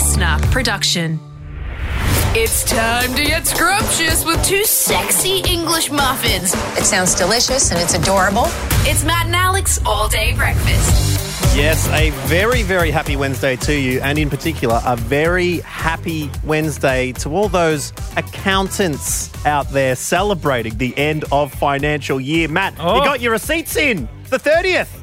[0.00, 1.20] listener production.
[2.34, 6.54] It's time to get scrumptious with two sexy English muffins.
[6.78, 8.44] It sounds delicious and it's adorable.
[8.88, 11.54] It's Matt and Alex all day breakfast.
[11.54, 17.12] Yes, a very, very happy Wednesday to you, and in particular, a very happy Wednesday
[17.12, 22.48] to all those accountants out there celebrating the end of financial year.
[22.48, 23.04] Matt, you Oh.
[23.04, 24.99] got your receipts in the 30th.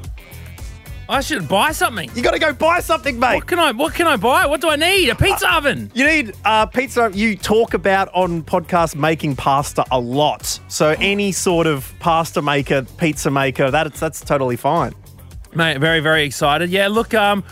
[1.09, 2.09] I should buy something.
[2.15, 3.35] You got to go buy something, mate.
[3.35, 3.71] What can I?
[3.71, 4.45] What can I buy?
[4.45, 5.09] What do I need?
[5.09, 5.89] A pizza oven.
[5.93, 7.09] You need uh, pizza.
[7.13, 10.59] You talk about on podcast making pasta a lot.
[10.67, 14.93] So any sort of pasta maker, pizza maker, that's that's totally fine.
[15.55, 16.69] Mate, very very excited.
[16.69, 17.43] Yeah, look, um,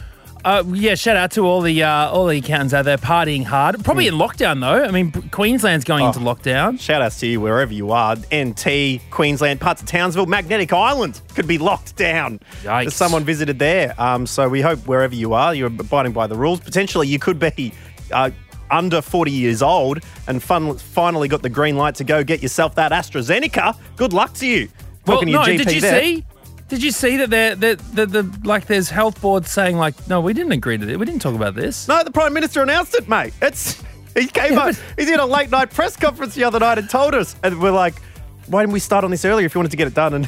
[0.46, 3.84] uh, yeah, shout out to all the uh, all the accountants out there partying hard.
[3.84, 4.86] Probably in lockdown though.
[4.86, 6.80] I mean, Queensland's going into lockdown.
[6.80, 8.16] Shout outs to you wherever you are.
[8.34, 12.40] NT, Queensland, parts of Townsville, Magnetic Island could be locked down.
[12.62, 12.92] Yikes.
[12.92, 13.96] Someone visited there.
[13.98, 16.60] Um, so we hope wherever you are, you're abiding by the rules.
[16.60, 17.74] Potentially, you could be
[18.12, 18.30] uh,
[18.70, 22.76] under 40 years old and fun, finally got the green light to go get yourself
[22.76, 23.76] that AstraZeneca.
[23.96, 24.70] Good luck to you.
[25.08, 26.02] Well, Talking no, GP did you there.
[26.02, 26.26] see?
[26.68, 30.34] Did you see that there, the, the like there's health boards saying like, no, we
[30.34, 30.98] didn't agree to this.
[30.98, 31.88] We didn't talk about this.
[31.88, 33.34] No, the Prime Minister announced it, mate.
[33.42, 33.84] It's
[34.16, 34.76] he came Yeah, up.
[34.98, 37.72] He did a late night press conference the other night and told us, and we're
[37.72, 38.02] like,
[38.48, 40.28] "Why didn't we start on this earlier if you wanted to get it done?" And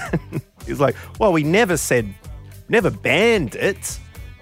[0.65, 2.13] he's like, "Well, we never said,
[2.69, 3.99] never banned it.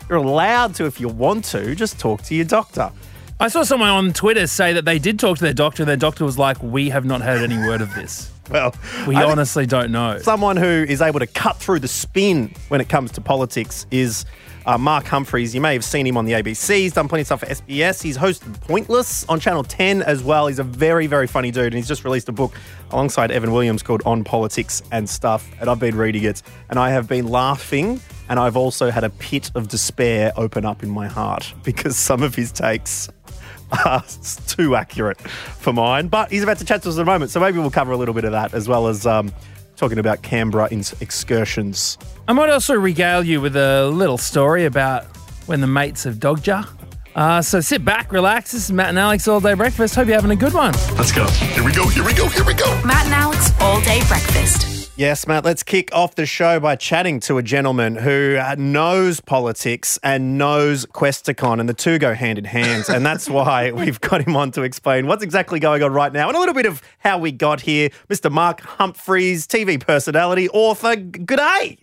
[0.10, 1.76] You're allowed to if you want to.
[1.76, 2.92] Just talk to your doctor."
[3.38, 5.98] I saw someone on Twitter say that they did talk to their doctor, and their
[5.98, 8.32] doctor was like, "We have not heard any word of this.
[8.48, 8.76] Well,
[9.08, 12.80] We I honestly don't know." someone who is able to cut through the spin when
[12.80, 14.24] it comes to politics is
[14.68, 15.54] uh, Mark Humphries.
[15.56, 16.78] You may have seen him on the ABC.
[16.78, 18.02] He's done plenty of stuff for SBS.
[18.04, 20.46] He's hosted Pointless on Channel 10 as well.
[20.48, 22.54] He's a very, very funny dude, and he's just released a book
[22.92, 25.48] alongside Evan Williams called On Politics and Stuff.
[25.60, 29.10] And I've been reading it, and I have been laughing, and I've also had a
[29.10, 33.10] pit of despair open up in my heart because some of his takes
[33.72, 34.04] are
[34.48, 36.08] too accurate for mine.
[36.08, 37.98] But he's about to chat to us in a moment, so maybe we'll cover a
[37.98, 39.32] little bit of that as well as um,
[39.76, 41.98] talking about Canberra in- excursions.
[42.28, 45.06] I might also regale you with a little story about
[45.48, 46.64] when the mates have dogged ya.
[47.16, 48.52] Uh, so sit back, relax.
[48.52, 49.96] This is Matt and Alex All Day Breakfast.
[49.96, 50.74] Hope you're having a good one.
[50.98, 51.26] Let's go.
[51.28, 51.88] Here we go.
[51.88, 52.28] Here we go.
[52.28, 52.70] Here we go.
[52.84, 54.75] Matt and Alex all day breakfast.
[54.98, 59.20] Yes, Matt, let's kick off the show by chatting to a gentleman who uh, knows
[59.20, 62.86] politics and knows Questacon, and the two go hand in hand.
[62.88, 66.30] and that's why we've got him on to explain what's exactly going on right now
[66.30, 67.90] and a little bit of how we got here.
[68.08, 68.32] Mr.
[68.32, 70.96] Mark Humphries, TV personality, author.
[70.96, 71.78] Good day.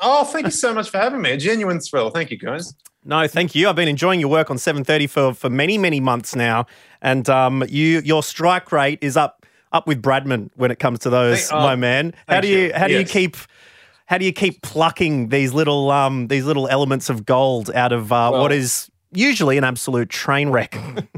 [0.00, 1.32] Oh, thank you so much for having me.
[1.32, 2.08] A genuine thrill.
[2.08, 2.72] Thank you, guys.
[3.04, 3.68] No, thank you.
[3.68, 6.64] I've been enjoying your work on 7:30 for for many many months now,
[7.02, 9.43] and um, you your strike rate is up
[9.74, 12.14] up with Bradman when it comes to those, oh, my man.
[12.28, 13.36] How do you how do you keep
[14.06, 18.12] how do you keep plucking these little um these little elements of gold out of
[18.12, 20.78] uh, Well- is usually an absolute train wreck?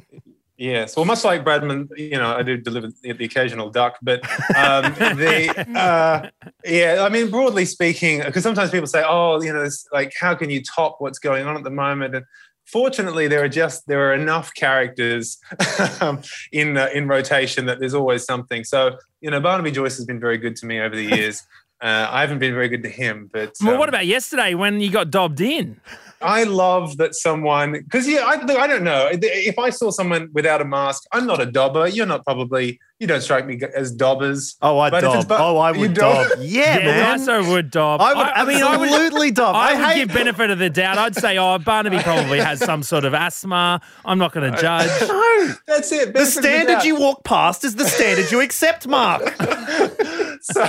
[0.58, 0.96] Yes.
[0.96, 4.24] Well, much like Bradman, you know, I do deliver the, the occasional duck, but
[4.56, 6.30] um, the uh,
[6.64, 10.34] yeah, I mean, broadly speaking, because sometimes people say, "Oh, you know, it's like how
[10.34, 12.24] can you top what's going on at the moment?" And
[12.66, 15.38] fortunately, there are just there are enough characters
[16.00, 16.22] um,
[16.52, 18.64] in uh, in rotation that there's always something.
[18.64, 21.42] So, you know, Barnaby Joyce has been very good to me over the years.
[21.82, 24.80] Uh, I haven't been very good to him, but Well, um, what about yesterday when
[24.80, 25.78] you got dobbed in?
[26.22, 30.60] I love that someone because yeah, I, I don't know if I saw someone without
[30.60, 31.04] a mask.
[31.12, 31.86] I'm not a dobber.
[31.88, 32.80] You're not probably.
[32.98, 34.56] You don't strike me as dobbers.
[34.62, 35.28] Oh, I But dob.
[35.28, 36.30] bu- oh, I would don't?
[36.30, 36.38] dob.
[36.40, 37.20] Yeah, Yeah, man.
[37.20, 38.00] I so would dob.
[38.00, 38.88] I would I mean, I would.
[38.88, 39.54] absolutely dob.
[39.54, 40.96] I, would hate give benefit of the doubt.
[40.96, 43.82] I'd say, oh, Barnaby probably has some sort of asthma.
[44.06, 44.88] I'm not going to judge.
[45.08, 45.54] no.
[45.66, 46.14] That's it.
[46.14, 46.84] The standard doubt.
[46.86, 49.22] you walk past is the standard you accept, Mark.
[50.40, 50.64] so,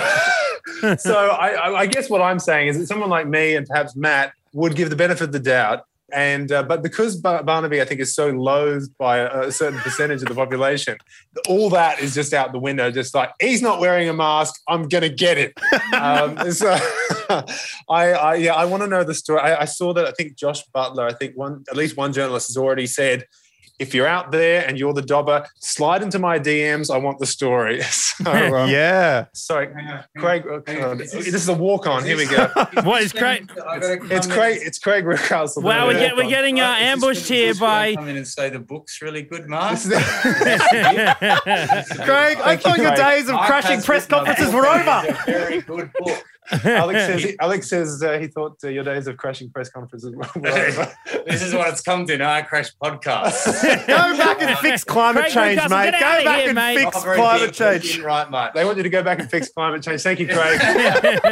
[0.98, 3.96] so I, I- I guess what I'm saying is that someone like me and perhaps
[3.96, 5.84] Matt would give the benefit of the doubt.
[6.14, 9.78] And uh, but because Bar- Barnaby, I think, is so loathed by a, a certain
[9.80, 10.98] percentage of the population,
[11.50, 12.90] all that is just out the window.
[12.92, 15.54] Just like he's not wearing a mask, I'm gonna get it.
[15.94, 16.78] um, so
[17.90, 19.42] I, I, yeah, I want to know the story.
[19.42, 20.06] I, I saw that.
[20.06, 21.06] I think Josh Butler.
[21.06, 23.26] I think one, at least one journalist has already said
[23.80, 26.94] if you're out there and you're the dobber, slide into my DMs.
[26.94, 27.82] I want the story.
[27.84, 29.26] so, um, yeah.
[29.34, 29.68] Sorry,
[30.18, 30.46] Craig.
[30.50, 31.00] oh, God.
[31.00, 32.04] This is a walk on.
[32.04, 32.52] Here we go.
[32.84, 33.50] What is Craig?
[33.56, 34.60] It's Craig.
[34.62, 35.64] It's Craig Reucassel.
[35.64, 37.96] Wow, we're, get, we're getting uh, ambushed here by.
[37.96, 39.80] Come in and say the book's really good, Mark.
[39.80, 39.98] Craig,
[40.78, 41.56] I
[42.06, 42.98] Thank you, thought your Craig.
[42.98, 45.04] days of Mark crashing press conferences were over.
[45.08, 46.24] a very good book.
[46.64, 47.36] Alex says.
[47.42, 50.96] Alex says uh, he thought uh, your days of crashing press conferences were over.
[51.26, 52.32] this is what it's come to now.
[52.32, 53.62] I crash podcasts.
[53.88, 55.92] Go back and fix climate Craig change, Reucassel, mate.
[55.94, 56.78] Go back here, and mate.
[56.78, 58.00] fix Not very climate big, change.
[58.00, 58.52] Right, mate.
[58.54, 60.02] They want you to go back and fix climate change.
[60.02, 60.60] Thank you, Craig.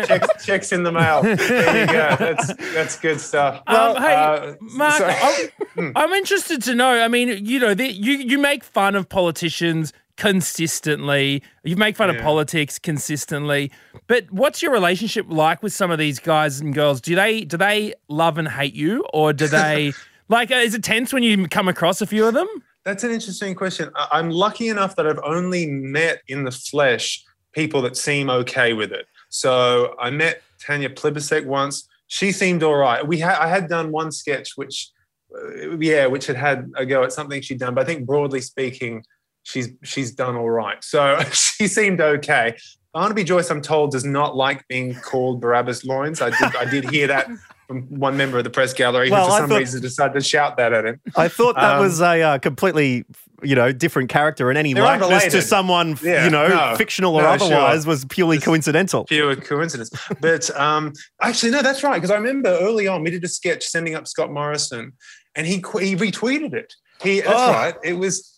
[0.06, 1.22] checks, checks in the mail.
[1.24, 2.16] There you go.
[2.20, 3.62] That's that's good stuff.
[3.68, 5.14] Um, hey, Uh, Mark, sorry.
[5.14, 5.50] I,
[5.96, 7.02] I'm interested to know.
[7.02, 11.44] I mean, you know, the, you you make fun of politicians consistently.
[11.64, 13.72] You make fun of politics consistently.
[14.08, 17.02] But what's your relationship like with some of these guys and girls?
[17.02, 19.94] Do they do they love and hate you, or do they
[20.30, 20.52] like?
[20.52, 22.48] Is it tense when you come across a few of them?
[22.84, 23.90] That's an interesting question.
[23.96, 28.74] I- I'm lucky enough that I've only met in the flesh people that seem okay
[28.74, 29.08] with it.
[29.30, 31.88] So I met Tanya Plibersek once.
[32.08, 33.06] She seemed all right.
[33.06, 34.90] We had I had done one sketch which,
[35.36, 37.74] uh, yeah, which had had a go at something she'd done.
[37.74, 39.04] But I think broadly speaking,
[39.46, 40.84] she's she's done all right.
[40.84, 42.58] So she seemed okay.
[42.94, 46.22] Barnaby Joyce, I'm told, does not like being called Barabbas loins.
[46.22, 47.28] I did I did hear that
[47.68, 50.14] from one member of the press gallery Well, who, I for some thought- reason, decided
[50.14, 51.02] to shout that at him.
[51.16, 53.04] I thought that Um, was a uh, completely,
[53.44, 56.76] you know, different character, and any likeness to someone, Yeah, you know, no.
[56.78, 57.48] fictional or No, sure.
[57.48, 59.04] otherwise, was purely coincidental.
[59.06, 59.90] pure coincidence.
[60.22, 61.96] But um, actually, no, that's right.
[61.96, 64.94] Because I remember early on, we did a sketch sending up Scott Morrison,
[65.36, 66.74] and he he retweeted it.
[67.02, 67.52] He that's Oh.
[67.52, 67.76] right.
[67.84, 68.35] It was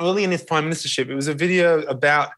[0.00, 1.08] early in his prime ministership.
[1.08, 2.30] It was a video about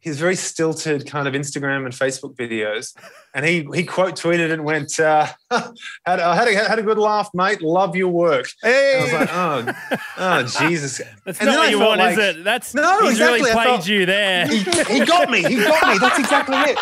[0.00, 2.94] his very stilted kind of Instagram and Facebook videos,
[3.34, 6.98] and he he quote tweeted and went, uh, "had uh, had a, had a good
[6.98, 7.60] laugh, mate.
[7.60, 11.70] Love your work." And I was like, "Oh, oh, Jesus." That's And not what I
[11.70, 12.44] you want, like- is it?
[12.44, 13.40] That's No, he's exactly.
[13.40, 14.46] really played felt- you there.
[14.46, 15.38] he, he got me.
[15.42, 15.98] He got me.
[15.98, 16.78] That's exactly it.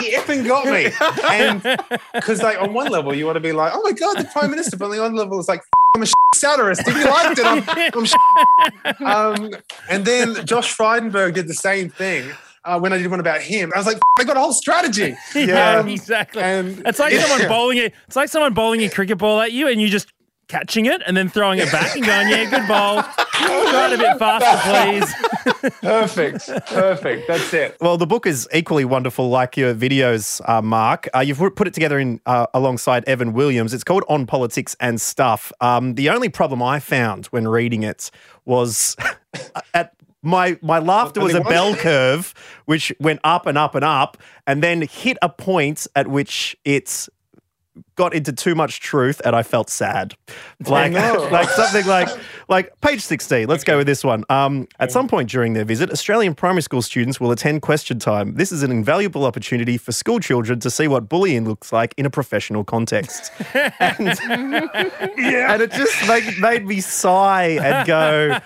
[0.00, 0.90] He effing got me.
[1.30, 1.60] And
[2.14, 4.50] because, like, on one level, you want to be like, "Oh my god, the prime
[4.50, 5.77] minister," but on the other level, it's like, "I'm a
[6.38, 6.82] satirist.
[6.86, 9.50] If you liked it, I'm, I'm um,
[9.88, 12.30] And then Josh Frydenberg did the same thing
[12.64, 13.72] uh, when I did one about him.
[13.74, 16.42] I was like, "I got a whole strategy." yeah, Um, exactly.
[16.42, 17.22] and- it's like Yeah.
[17.24, 17.94] someone bowling it.
[18.06, 20.12] It's like someone bowling a cricket ball at you, and you just
[20.48, 23.02] catching it and then throwing it back and going, "Yeah, good ball.
[23.02, 26.48] Try it a bit faster, please." Perfect.
[26.66, 27.28] Perfect.
[27.28, 27.76] That's it.
[27.80, 31.08] well, the book is equally wonderful, like your videos, uh, Mark.
[31.14, 33.72] Uh, you've put it together in uh, alongside Evan Williams.
[33.74, 35.52] It's called On Politics and Stuff.
[35.60, 38.10] Um, the only problem I found when reading it
[38.44, 38.96] was
[39.74, 42.34] at my my laughter was a bell curve,
[42.66, 44.16] which went up and up and up,
[44.46, 47.08] and then hit a point at which it's
[47.96, 50.14] got into too much truth and I felt sad.
[50.66, 50.92] Like
[51.32, 52.08] like something like
[52.48, 53.48] like page 16.
[53.48, 54.24] Let's go with this one.
[54.28, 58.34] Um, at some point during their visit, Australian primary school students will attend question time.
[58.34, 62.06] This is an invaluable opportunity for school children to see what bullying looks like in
[62.06, 63.32] a professional context.
[63.54, 68.38] and, and it just made, made me sigh and go,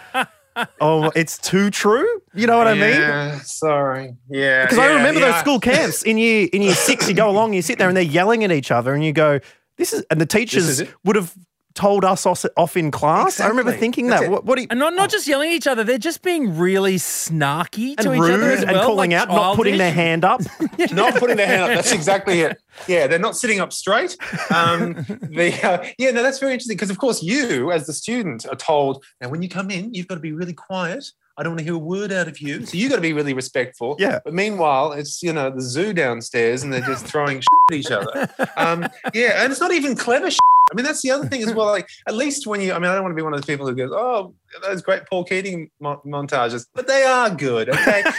[0.80, 2.22] Oh, it's too true.
[2.34, 3.00] You know what I mean?
[3.00, 4.14] Yeah, sorry.
[4.28, 4.64] Yeah.
[4.64, 7.08] Because I yeah, remember those school camps in year in year six.
[7.08, 9.40] You go along, you sit there, and they're yelling at each other, and you go,
[9.76, 11.34] "This is." And the teachers would have
[11.74, 13.40] told us off, off in class.
[13.40, 14.26] I remember thinking That's that.
[14.26, 14.30] it.
[14.30, 14.66] What, what you?
[14.70, 18.14] And not not just yelling at each other; they're just being really snarky And to
[18.14, 20.40] each rude other as and calling like out, not putting their hand up.
[20.92, 21.68] not putting their hand up.
[21.68, 22.58] That's exactly it.
[22.88, 24.16] Yeah, they're not sitting up straight.
[24.54, 28.46] Um, the, uh, yeah, no, that's very interesting because, of course, you as the student
[28.46, 31.04] are told now when you come in, you've got to be really quiet.
[31.38, 33.14] I don't want to hear a word out of you, so you've got to be
[33.14, 33.96] really respectful.
[33.98, 34.18] Yeah.
[34.22, 37.90] But meanwhile, it's you know the zoo downstairs, and they're just throwing shit at each
[37.90, 38.28] other.
[38.56, 40.30] Um, yeah, and it's not even clever.
[40.30, 40.38] Shit.
[40.72, 41.66] I mean, that's the other thing as well.
[41.66, 43.46] Like, at least when you, I mean, I don't want to be one of those
[43.46, 47.68] people who goes, "Oh, those great Paul Keating mo- montages," but they are good.
[47.68, 48.02] Okay.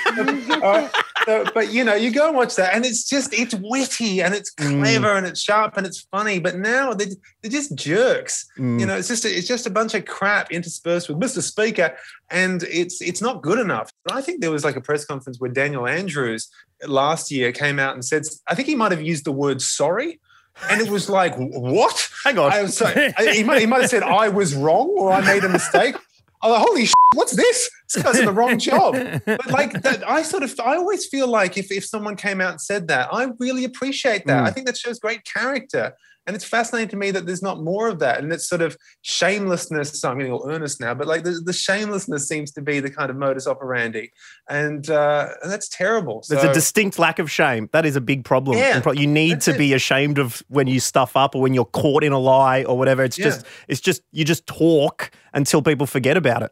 [0.64, 0.90] Right.
[1.26, 4.34] So, but you know, you go and watch that, and it's just it's witty and
[4.34, 6.40] it's clever and it's sharp and it's funny.
[6.40, 7.08] But now they're,
[7.42, 8.46] they're just jerks.
[8.58, 8.80] Mm.
[8.80, 11.42] You know, it's just a, it's just a bunch of crap interspersed with Mr.
[11.42, 11.96] Speaker,
[12.30, 13.92] and it's it's not good enough.
[14.04, 16.50] But I think there was like a press conference where Daniel Andrews
[16.88, 20.20] last year came out and said, I think he might have used the word sorry.
[20.70, 22.10] And it was like, what?
[22.24, 22.52] Hang on.
[22.52, 23.14] I was sorry.
[23.34, 25.96] He, might, he might have said, I was wrong or I made a mistake.
[26.42, 27.70] I was like, holy shit, what's this?
[27.94, 28.96] This guy's in the wrong job.
[29.26, 32.52] But like that, I sort of, I always feel like if, if someone came out
[32.52, 34.44] and said that, I really appreciate that.
[34.44, 34.48] Mm.
[34.48, 35.94] I think that shows great character.
[36.26, 38.24] And it's fascinating to me that there's not more of that.
[38.24, 40.00] And it's sort of shamelessness.
[40.00, 42.90] So I'm getting all earnest now, but like the, the shamelessness seems to be the
[42.90, 44.10] kind of modus operandi.
[44.50, 46.24] And, uh, and that's terrible.
[46.30, 47.70] There's a distinct lack of shame.
[47.74, 48.58] That is a big problem.
[48.58, 49.58] Yeah, you need to it.
[49.58, 52.78] be ashamed of when you stuff up or when you're caught in a lie or
[52.78, 53.04] whatever.
[53.04, 53.26] It's Yeah.
[53.26, 56.52] just, it's just, you just talk until people forget about it.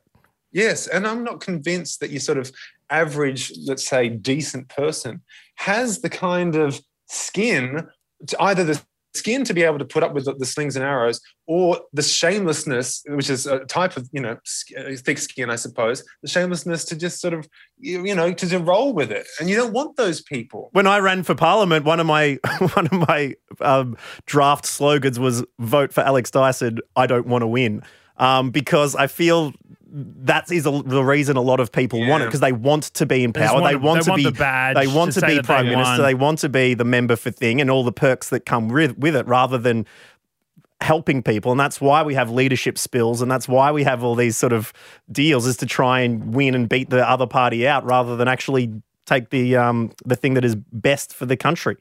[0.52, 2.52] Yes, and I'm not convinced that your sort of
[2.90, 5.22] average, let's say, decent person
[5.56, 7.88] has the kind of skin,
[8.40, 8.82] either the
[9.14, 13.04] skin to be able to put up with the, slings and arrows, or the shamelessness,
[13.08, 14.38] which is a type of you know
[14.78, 18.60] uh, thick skin, I suppose, the shamelessness to just sort of you, know to, to
[18.60, 20.70] roll with it, and you don't want those people.
[20.74, 22.40] When I ran for parliament, one of my
[22.74, 27.48] one of my um, draft slogans was "Vote for Alex Dyson." I don't want to
[27.48, 27.84] win
[28.18, 29.54] um, because I feel
[29.94, 33.06] that is a, the reason a lot of people want it because they want to
[33.06, 33.62] be in They just power.
[33.62, 35.66] want They want they to want be the badge They want to to be prime
[35.66, 35.94] they minister.
[35.98, 36.02] won.
[36.04, 38.98] They want to be the member for thing and all the perks that come with
[38.98, 39.86] with it, rather than
[40.80, 44.16] helping people, and that's why we have leadership spills, and that's why we have all
[44.16, 44.74] these sort of
[45.12, 48.72] deals, is to try and win and beat the other party out, rather than actually
[49.06, 51.76] take the um, the thing that is best for the country.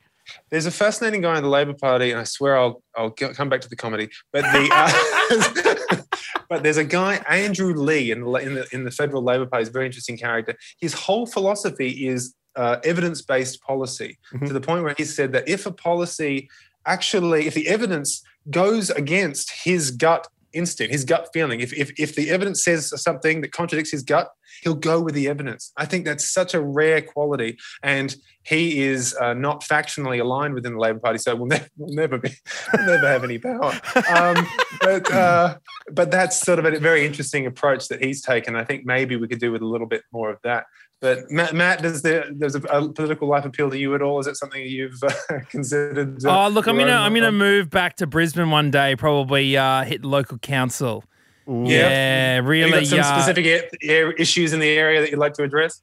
[0.50, 3.48] There's a fascinating guy in the Labor Party, and I swear I'll I'll go- come
[3.48, 4.10] back to the comedy.
[4.32, 5.96] But the uh,
[6.48, 9.62] but there's a guy Andrew Leigh in the in the, in the federal Labor Party.
[9.62, 10.56] He's a very interesting character.
[10.80, 15.48] His whole philosophy is uh, evidence based policy to the point where he said that
[15.48, 16.48] if a policy
[16.86, 22.14] actually if the evidence goes against his gut instinct, his gut feeling, if if if
[22.14, 24.30] the evidence says something that contradicts his gut,
[24.62, 25.72] he'll go with the evidence.
[25.76, 30.72] I think that's such a rare quality, and he is uh, not factionally aligned within
[30.72, 32.30] the Labor Party, so we'll, ne- we'll never be,
[32.72, 33.78] we'll never have any power.
[34.10, 34.46] Um,
[34.80, 35.56] but uh,
[35.92, 38.56] but that's sort of a very interesting approach that he's taken.
[38.56, 40.64] I think maybe we could do with a little bit more of that.
[41.00, 44.20] But Matt, Matt does the does a, a political life appeal to you at all?
[44.20, 45.10] Is it something you've uh,
[45.48, 46.24] considered?
[46.24, 48.96] uh, Oh, look, I'm gonna I'm gonna move back to Brisbane one day.
[48.96, 51.04] Probably uh, hit local council.
[51.48, 52.70] Yeah, Have you really.
[52.70, 53.46] got some uh, specific
[53.82, 55.82] a- a- issues in the area that you'd like to address?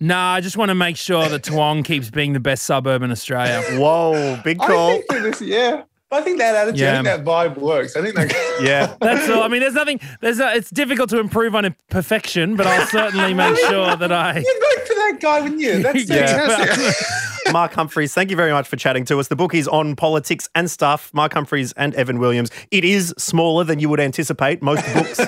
[0.00, 3.10] Nah, I just want to make sure that Toowong keeps being the best suburb in
[3.10, 3.62] Australia.
[3.78, 4.90] Whoa, big I call.
[4.90, 5.82] think this, yeah.
[6.12, 7.96] I think that attitude, I think that vibe works.
[7.96, 8.32] I think that.
[8.62, 8.94] Yeah.
[9.00, 9.42] That's all.
[9.42, 10.00] I mean, there's nothing.
[10.20, 10.38] There's.
[10.40, 14.36] A, it's difficult to improve on imperfection, but I'll certainly make sure that I.
[14.38, 14.44] You'd
[14.78, 15.82] vote for that guy, wouldn't you?
[15.82, 16.26] That's Yeah.
[16.46, 17.52] fantastic.
[17.52, 19.28] Mark Humphries, thank you very much for chatting to us.
[19.28, 21.12] The book is on politics and stuff.
[21.12, 22.50] Mark Humphries and Evan Williams.
[22.70, 25.18] It is smaller than you would anticipate most books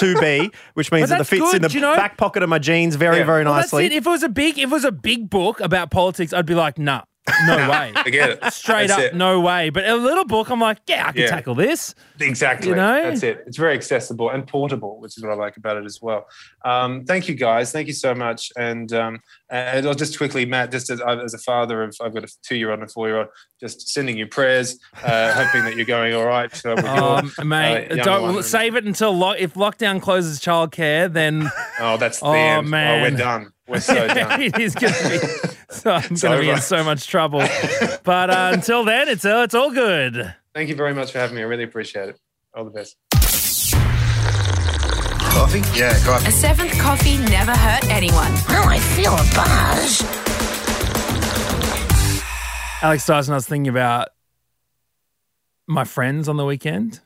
[0.00, 1.94] to be, which means that it that's fits in the you know?
[1.94, 3.24] back pocket of my jeans very, Yeah.
[3.24, 3.86] very Well, that's nicely.
[3.86, 3.92] it.
[3.92, 6.54] If it was a big, if it was a big book about politics, I'd be
[6.56, 7.02] like, nah,
[7.46, 7.92] no way.
[8.02, 8.52] Forget it.
[8.52, 9.14] Straight That's up, it.
[9.14, 9.70] no way.
[9.70, 11.30] But a little book, I'm like, yeah, I can Yeah.
[11.30, 11.94] tackle this.
[12.20, 12.68] Exactly.
[12.70, 13.02] You know?
[13.02, 13.44] That's it.
[13.46, 16.26] It's very accessible and portable, which is what I like about it as well.
[16.64, 17.72] Um, thank you, guys.
[17.72, 18.50] Thank you so much.
[18.56, 19.20] And um,
[19.50, 22.80] and I'll just quickly, Matt, just as, as a father of, I've got a two-year-old
[22.80, 23.28] and a four-year-old,
[23.60, 26.52] just sending you prayers, uh, hoping that you're going all right.
[26.66, 31.10] uh, with your, Um, mate, uh, don't save it until lo- if lockdown closes childcare,
[31.12, 32.66] then Oh, that's the Oh, end.
[32.66, 33.02] Oh, man.
[33.02, 33.52] we're done.
[33.68, 34.40] We're so done.
[34.42, 35.18] it is going to be.
[35.70, 37.40] So I'm going to be in so much trouble.
[38.02, 40.34] But uh, until then, it's uh, it's all good.
[40.54, 41.42] Thank you very much for having me.
[41.42, 42.18] I really appreciate it.
[42.54, 42.96] All the best.
[45.32, 45.60] Coffee?
[45.78, 46.28] Yeah, coffee.
[46.28, 48.32] A seventh coffee never hurt anyone.
[48.48, 50.02] Oh, I feel a buzz.
[52.82, 54.08] Alex Dyson, I was thinking about
[55.66, 57.00] my friends on the weekend.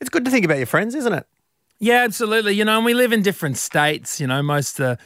[0.00, 1.26] it's good to think about your friends, isn't it?
[1.78, 2.54] Yeah, absolutely.
[2.54, 4.20] You know, and we live in different states.
[4.20, 4.96] You know, most uh,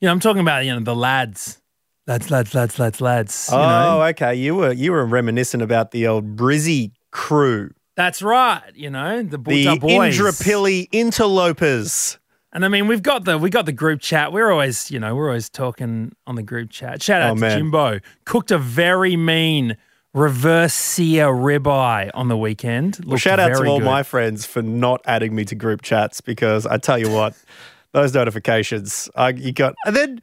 [0.00, 1.60] you know, I'm talking about you know the lads,
[2.06, 3.48] lads, lads, lads, lads, lads.
[3.50, 4.02] You oh, know?
[4.04, 4.34] okay.
[4.34, 8.62] You were you were reminiscent about the old Brizzy crew, that's right.
[8.76, 10.16] You know, the, the the boys.
[10.16, 12.16] Indooroopilly interlopers.
[12.52, 14.32] And I mean, we've got the we got the group chat.
[14.32, 17.02] We're always, you know, we're always talking on the group chat.
[17.02, 17.58] Shout out Oh, to man.
[17.58, 17.98] Jimbo.
[18.24, 19.76] Cooked a very mean
[20.14, 23.00] reverse sear ribeye on the weekend.
[23.04, 23.84] Well, shout out to all good.
[23.84, 27.34] my friends for not adding me to group chats because I tell you what,
[27.98, 30.20] those notifications, I, you got, and then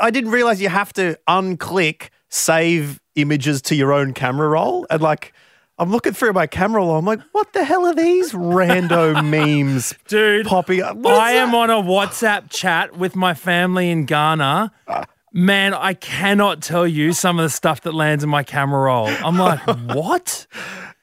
[0.00, 4.86] I didn't realize you have to unclick save images to your own camera roll.
[4.90, 5.32] And like,
[5.78, 9.94] I'm looking through my camera roll, I'm like, what the hell are these rando memes
[10.08, 10.46] dude.
[10.46, 10.96] popping up?
[10.96, 11.56] What is I am that?
[11.56, 14.72] on a WhatsApp chat with my family in Ghana.
[15.34, 19.08] Man, I cannot tell you some of the stuff that lands in my camera roll.
[19.08, 19.60] I'm like,
[19.94, 20.46] what?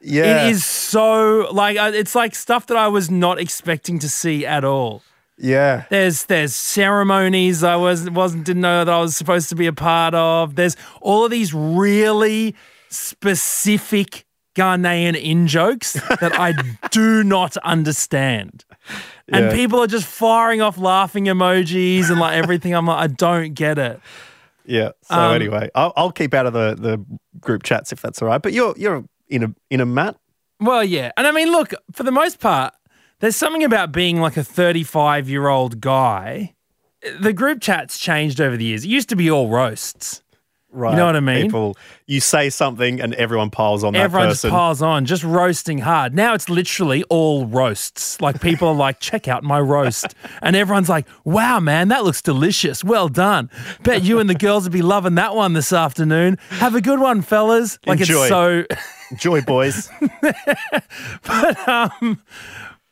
[0.01, 0.45] Yeah.
[0.45, 4.45] It is so like uh, it's like stuff that I was not expecting to see
[4.45, 5.01] at all.
[5.41, 5.85] Yeah.
[5.89, 9.73] There's there's ceremonies I was wasn't didn't know that I was supposed to be a
[9.73, 10.55] part of.
[10.55, 12.55] There's all of these really
[12.89, 16.53] specific Ghanaian in jokes that I
[16.91, 18.65] do not understand.
[19.27, 19.53] And Yeah.
[19.53, 22.73] people are just firing off laughing emojis and like everything.
[22.73, 23.99] I'm like, I don't get it.
[24.65, 24.91] Yeah.
[25.03, 27.05] So Um, anyway, I'll, I'll keep out of the, the
[27.39, 28.41] group chats if that's all right.
[28.41, 30.17] But you're you're in a in a mat.
[30.59, 31.11] Well, yeah.
[31.15, 32.73] And I mean, look, for the most part,
[33.19, 36.55] there's something about being like a 35 year old guy.
[37.19, 38.83] The group chat's changed over the years.
[38.83, 40.21] It used to be all roasts.
[40.71, 40.91] Right.
[40.91, 41.45] You know what I mean?
[41.45, 45.79] People, you say something and everyone piles on that Everyone just piles on, just roasting
[45.79, 46.13] hard.
[46.13, 48.21] Now it's literally all roasts.
[48.21, 50.13] Like people are like, check out my roast.
[50.43, 52.83] And everyone's like, wow, man, that looks delicious.
[52.83, 53.49] Well done.
[53.81, 56.37] Bet you and the girls would be loving that one this afternoon.
[56.49, 57.79] Have a good one, fellas.
[57.87, 58.19] Like Enjoy.
[58.21, 58.65] it's so.
[59.15, 59.89] Joy boys.
[61.23, 62.21] But, um,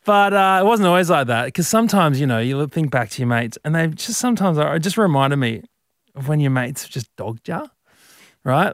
[0.07, 3.21] but uh, it wasn't always like that because sometimes, you know, you think back to
[3.21, 5.61] your mates and they just sometimes it just reminded me
[6.15, 7.69] of when your mates just dogged you,
[8.43, 8.73] right?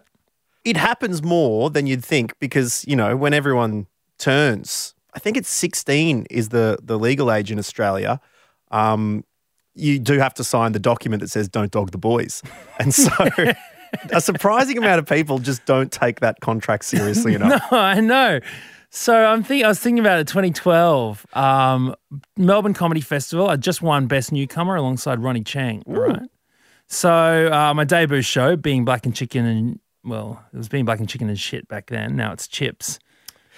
[0.63, 3.87] it happens more than you'd think because you know when everyone
[4.17, 8.19] turns i think it's 16 is the the legal age in australia
[8.71, 9.23] um,
[9.75, 12.41] you do have to sign the document that says don't dog the boys
[12.79, 13.11] and so
[14.11, 18.39] a surprising amount of people just don't take that contract seriously enough No, I know.
[18.95, 20.27] So I'm think I was thinking about it.
[20.27, 21.95] 2012, um,
[22.37, 23.49] Melbourne Comedy Festival.
[23.49, 25.81] I just won Best Newcomer alongside Ronny Chieng.
[25.87, 26.29] All right.
[26.85, 30.99] So uh, my debut show, being Black and Chicken and well, it was being Black
[30.99, 32.15] and Chicken and shit back then.
[32.15, 32.99] Now it's Chips.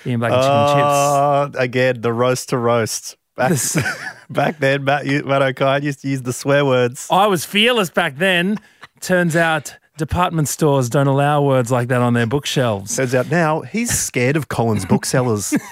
[0.06, 0.86] Being Black and Chicken and Chips.
[0.86, 3.18] Uh, again, the roast to roast.
[3.36, 3.51] Back,
[4.30, 7.08] back then, Matt, you- Matt Okine used to use the swear words.
[7.12, 8.58] I was fearless back then.
[9.01, 12.96] Turns out department stores don't allow words like that on their bookshelves.
[12.96, 15.54] Turns out now he's scared of Collins booksellers.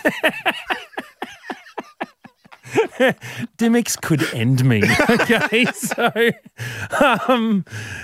[3.57, 4.81] Dymocks could end me.
[5.13, 6.11] Okay, so,
[7.27, 7.63] um,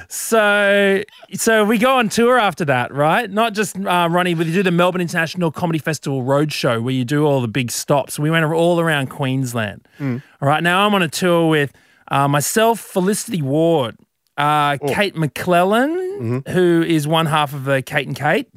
[0.10, 3.30] so, so we go on tour after that, right?
[3.30, 7.26] Not just uh, Ronnie, we do the Melbourne International Comedy Festival Roadshow where you do
[7.26, 8.20] all the big stops.
[8.20, 9.88] We went all around Queensland.
[10.00, 11.74] All right, now I'm on a tour with
[12.10, 13.96] uh, myself, Felicity Ward,
[14.40, 18.48] uh, Kate McLennan, who is one half of the Kate and Kate.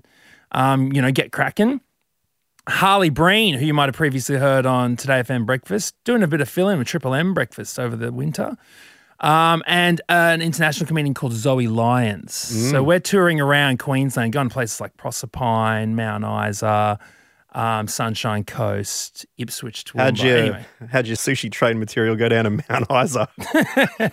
[0.52, 1.80] Um, you know, get cracking.
[2.68, 6.40] Harley Breen, who you might have previously heard on Today FM Breakfast, doing a bit
[6.40, 8.56] of fill in with Triple M Breakfast over the winter.
[9.20, 12.32] Um, and an international comedian called Zoe Lyons.
[12.34, 16.98] So we're touring around Queensland, going to places like Proserpine, Mount Isa,
[17.52, 20.00] um, Sunshine Coast, Ipswich, Toowoomba.
[20.00, 23.28] How'd your, Anyway, how'd your sushi train material go down to Mount Isa?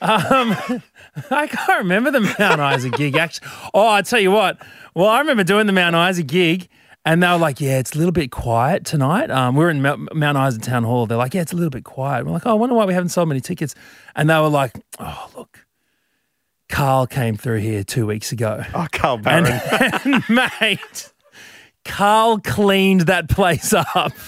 [0.00, 0.56] Um,
[1.30, 3.48] I can't remember the Mount Isa gig actually.
[3.74, 4.58] Oh, I tell you what.
[4.94, 6.68] Well, I remember doing the Mount Isa gig,
[7.04, 9.82] and they were like, "Yeah, it's a little bit quiet tonight." Um, we are in
[9.82, 11.06] Mount, Mount Isa Town Hall.
[11.06, 12.94] They're like, "Yeah, it's a little bit quiet." We're like, "Oh, I wonder why we
[12.94, 13.74] haven't sold many tickets."
[14.16, 15.64] And they were like, "Oh, look,
[16.68, 19.60] Carl came through here two weeks ago, Oh, Carl and, Barron.
[20.04, 21.12] and mate,
[21.84, 24.12] Carl cleaned that place up."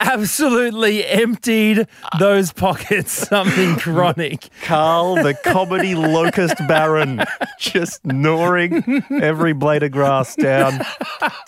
[0.00, 1.86] Absolutely emptied
[2.18, 3.12] those pockets.
[3.28, 4.48] Something chronic.
[4.62, 7.22] Carl, the comedy locust baron,
[7.58, 10.80] just gnawing every blade of grass down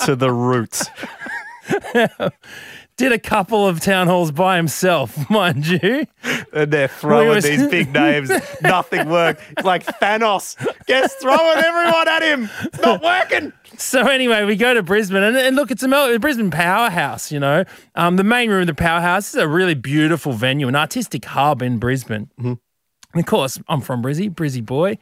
[0.05, 0.89] to the roots.
[2.97, 6.07] Did a couple of town halls by himself, mind you.
[6.53, 8.31] And they're throwing was- these big names.
[8.63, 9.43] Nothing worked.
[9.51, 10.57] It's like Thanos.
[10.89, 12.49] Just throwing everyone at him.
[12.63, 13.53] It's not working.
[13.77, 17.31] So anyway, we go to Brisbane, and, and look, it's a Mel- Brisbane powerhouse.
[17.31, 17.65] You know,
[17.97, 21.61] um, the main room of the powerhouse is a really beautiful venue, an artistic hub
[21.61, 22.31] in Brisbane.
[22.39, 22.59] And
[23.15, 24.97] of course, I'm from Brizzy, Brizzy boy.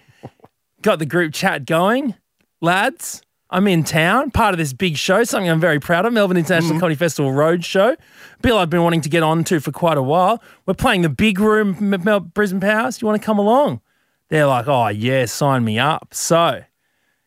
[0.83, 2.15] Got the group chat going,
[2.61, 3.23] lads.
[3.55, 6.79] I'm in town, part of this big show, something I'm very proud of, Melbourne International
[6.81, 7.97] Comedy Festival Road Show.
[8.43, 10.43] Bill, I've been wanting to get on to for quite a while.
[10.67, 13.01] We're playing the big room, M- Mel- Brisbane Powerhouse.
[13.01, 13.81] You want to come along?
[14.29, 16.09] They're like, oh yeah, sign me up.
[16.13, 16.65] So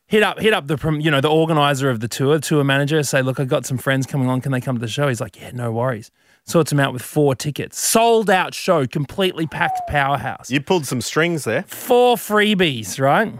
[0.08, 3.22] hit up hit up the you know the organizer of the tour, tour manager, say,
[3.22, 4.42] look, I've got some friends coming on.
[4.42, 5.08] Can they come to the show?
[5.08, 6.12] He's like, yeah, no worries.
[6.46, 11.00] Sorts them out with four tickets, sold out show, completely packed powerhouse, You pulled some
[11.02, 11.64] strings there.
[11.64, 13.34] four freebies, right?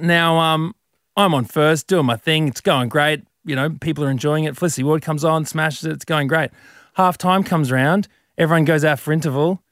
[0.00, 0.74] Now, um,
[1.16, 2.48] I'm on first, doing my thing.
[2.48, 3.24] It's going great.
[3.44, 4.56] You know, people are enjoying it.
[4.56, 5.92] Felicity Ward comes on, smashes it.
[5.92, 6.50] It's going great.
[6.94, 8.08] Half time comes around.
[8.36, 9.62] Everyone goes out for interval.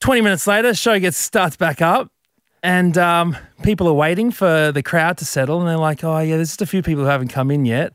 [0.00, 2.12] 20 minutes later, show gets starts back up
[2.62, 6.36] and um, people are waiting for the crowd to settle and they're like, oh, yeah,
[6.36, 7.92] there's just a few people who haven't come in yet.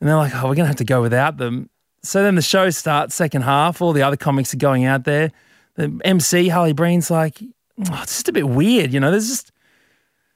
[0.00, 1.68] And they're like, oh, we're to have to go without them.
[2.02, 3.82] So then the show starts, second half.
[3.82, 5.32] All the other comics are going out there.
[5.74, 9.52] The MC, Harley Breen's like, oh, it's just a bit weird, you know, there's just.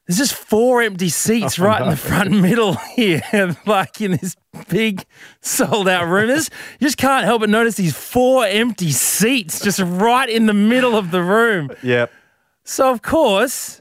[0.07, 3.23] There's just four empty seats oh, right in the front middle here,
[3.67, 4.37] like in this
[4.69, 5.05] big
[5.41, 6.29] sold out room.
[6.29, 10.55] There's, you just can't help but notice these four empty seats just right in the
[10.55, 11.71] middle of the room.
[11.83, 12.13] Yep.
[12.65, 13.81] So of course,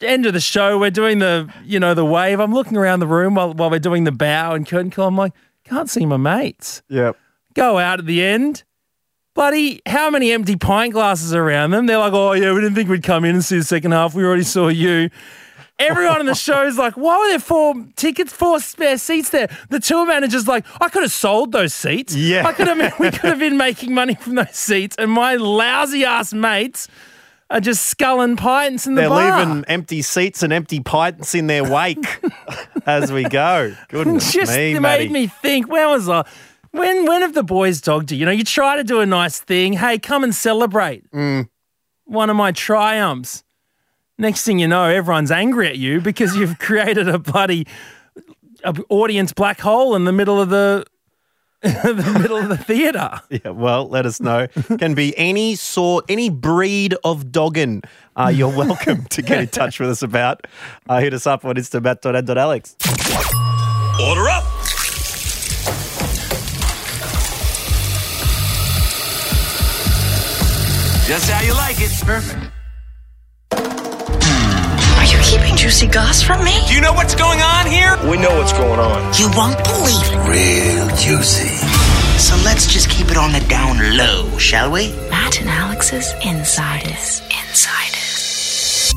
[0.00, 2.40] end of the show, we're doing the you know the wave.
[2.40, 5.08] I'm looking around the room while, while we're doing the bow and curtain call.
[5.08, 5.32] I'm like,
[5.64, 6.82] can't see my mates.
[6.88, 7.16] Yep.
[7.54, 8.64] Go out at the end.
[9.34, 11.86] Buddy, how many empty pint glasses are around them?
[11.86, 14.14] They're like, oh yeah, we didn't think we'd come in and see the second half.
[14.14, 15.08] We already saw you.
[15.88, 19.48] Everyone in the show is like, why were there four tickets, four spare seats there?
[19.68, 22.14] The tour manager's like, I could have sold those seats.
[22.14, 22.46] Yeah.
[22.46, 26.04] I could have, we could have been making money from those seats, and my lousy
[26.04, 26.88] ass mates
[27.52, 29.20] are just sculling pints in the bar.
[29.20, 29.46] They're bar.
[29.46, 32.20] leaving empty seats and empty pints in their wake
[32.86, 33.74] as we go.
[33.88, 35.68] Goodness just me, made me think.
[35.68, 36.24] When was I?
[36.70, 38.18] When when have the boys dogged you?
[38.18, 39.74] You know, you try to do a nice thing.
[39.74, 41.10] Hey, come and celebrate.
[41.12, 41.48] Mm.
[42.04, 43.44] One of my triumphs.
[44.22, 47.66] Next thing you know, everyone's angry at you because you've created a bloody
[48.62, 50.86] a audience black hole in the middle of the
[51.62, 53.20] the middle of the theater.
[53.30, 54.46] Yeah, well, let us know.
[54.78, 57.82] Can be any sort, any breed of doggin.
[58.14, 60.46] Uh, you're welcome to get in touch with us about.
[60.88, 62.76] Uh, hit us up on instamat.ad.alex.
[64.00, 64.44] Order up.
[71.08, 71.90] Just how you like it.
[72.08, 73.81] Are you
[75.32, 76.52] keeping juicy goss from me?
[76.68, 77.96] Do you know what's going on here?
[78.04, 79.14] We know what's going on.
[79.14, 80.18] You won't believe it.
[80.28, 81.48] Real juicy.
[82.18, 84.92] So let's just keep it on the down low, shall we?
[85.08, 87.22] Matt and Alex's Insiders.
[87.48, 88.92] Insiders.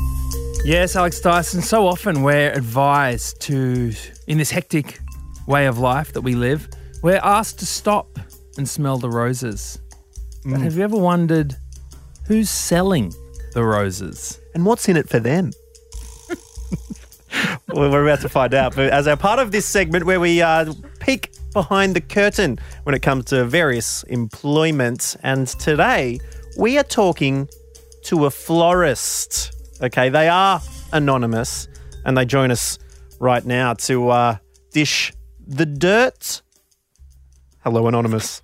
[0.62, 1.62] Yes, Alex Dyson.
[1.62, 3.94] So often we're advised to,
[4.26, 5.00] in this hectic
[5.46, 6.68] way of life that we live,
[7.02, 8.18] we're asked to stop
[8.58, 9.78] and smell the roses.
[10.44, 11.56] But have you ever wondered
[12.26, 13.14] who's selling
[13.54, 14.38] the roses?
[14.54, 15.52] And what's in it for them?
[17.76, 18.74] Well, we're about to find out.
[18.74, 22.94] But as a part of this segment where we uh, peek behind the curtain when
[22.94, 26.18] it comes to various employment, and today
[26.58, 27.48] we are talking
[28.04, 29.52] to a florist.
[29.82, 30.62] Okay, they are
[30.92, 31.68] anonymous,
[32.06, 32.78] and they join us
[33.20, 34.36] right now to uh,
[34.72, 35.12] dish
[35.46, 36.40] the dirt.
[37.62, 38.42] Hello, anonymous.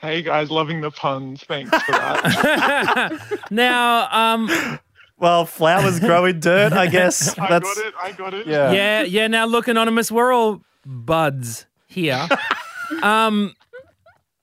[0.00, 1.44] Hey guys, loving the puns.
[1.44, 3.42] Thanks for that.
[3.50, 4.80] Now, um,
[5.18, 7.38] Well, flowers grow in dirt, I guess.
[7.38, 7.94] I That's got it.
[7.98, 8.46] I got it.
[8.46, 8.70] yeah.
[8.72, 9.26] yeah, yeah.
[9.28, 12.28] Now, look, anonymous, we're all buds here.
[13.02, 13.54] um,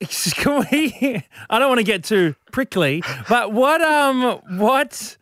[0.32, 1.24] can we?
[1.48, 3.80] I don't want to get too prickly, but what?
[3.82, 5.16] Um, what?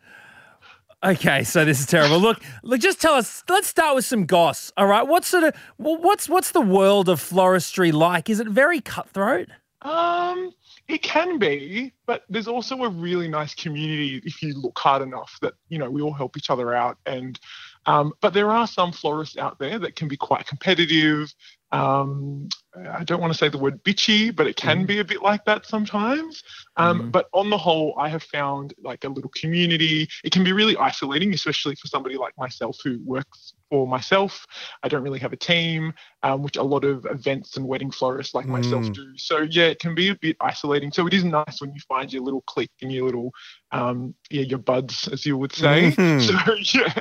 [1.03, 2.17] Okay, so this is terrible.
[2.19, 2.79] Look, look.
[2.79, 3.43] Just tell us.
[3.49, 4.71] Let's start with some goss.
[4.77, 5.05] All right.
[5.05, 5.55] What sort of?
[5.77, 8.29] wh- What's what's the world of floristry like?
[8.29, 9.49] Is it very cutthroat?
[9.81, 10.51] Um,
[10.87, 15.37] it can be, but there's also a really nice community if you look hard enough
[15.41, 16.97] that you know we all help each other out.
[17.05, 17.39] And
[17.85, 21.33] um, but there are some florists out there that can be quite competitive.
[21.71, 22.49] Um,
[22.91, 25.43] I don't want to say the word bitchy, but it can be a bit like
[25.45, 26.43] that sometimes.
[26.77, 30.07] Um, But on the whole, I have found like a little community.
[30.23, 34.45] It can be really isolating, especially for somebody like myself who works for myself.
[34.83, 38.35] I don't really have a team, um, which a lot of events and wedding florists
[38.35, 38.93] like myself Mm.
[38.93, 39.17] do.
[39.17, 40.91] So yeah, it can be a bit isolating.
[40.91, 43.31] So it is nice when you find your little clique and your little,
[43.71, 45.91] um, yeah, your buds, as you would say.
[45.97, 46.21] Mhm.
[46.21, 46.93] So yeah,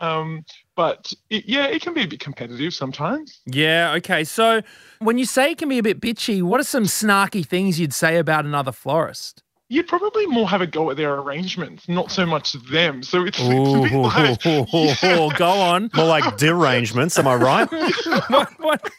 [0.00, 3.40] um, but it, yeah, it can be a bit competitive sometimes.
[3.46, 3.92] Yeah.
[3.98, 4.24] Okay.
[4.24, 4.62] So
[4.98, 7.94] when you say it can be a bit bitchy, what are some snarky things you'd
[7.94, 9.44] say about another florist?
[9.68, 13.02] You'd probably more have a go at their arrangements, not so much them.
[13.02, 13.92] So it's, it's a bit
[14.46, 14.46] like,
[15.04, 15.90] Ooh, go on.
[15.94, 17.68] More like derangements, am I right?
[18.28, 18.92] what, what,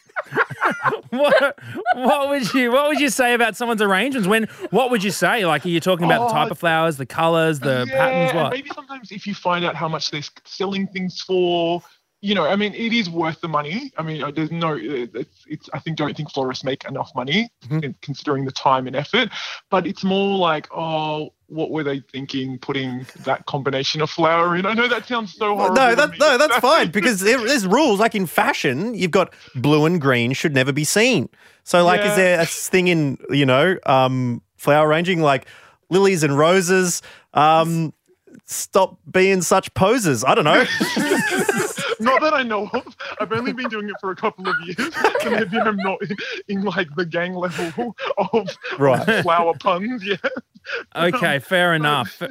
[1.08, 1.58] what,
[1.94, 4.28] what would you what would you say about someone's arrangements?
[4.28, 5.46] When what would you say?
[5.46, 7.96] Like, are you talking about the oh, type Oh, of flowers, the colours, the Yeah,
[7.96, 8.34] patterns?
[8.34, 8.52] What?
[8.52, 11.82] Maybe sometimes if you find out how much they're selling things for,
[12.20, 13.92] you know, I mean, it is worth the money.
[13.96, 14.78] I mean, uh, there's no, uh,
[15.14, 17.90] it's, it's I think don't think florists make enough money Mm-hmm.
[18.00, 19.28] considering the time and effort,
[19.70, 24.64] but it's more like, oh, what were they thinking putting that combination of flower in?
[24.66, 25.76] I know that sounds so horrible.
[25.76, 28.00] no, that, no, that's fine because there, there's rules.
[28.00, 31.28] Like in fashion, you've got blue and green should never be seen.
[31.64, 35.46] So, like, is there a thing in you know um, flower arranging like
[35.90, 37.02] lilies and roses?
[37.34, 37.92] Um,
[38.46, 40.24] stop being such posers.
[40.24, 40.64] I don't know.
[42.04, 42.96] Not that I know of.
[43.20, 45.98] I've only been doing it for a couple of years, so maybe I'm not
[46.48, 47.96] in, like the gang level
[48.32, 49.22] of Right.
[49.22, 50.20] flower puns yet.
[50.94, 52.22] Okay, um, fair enough.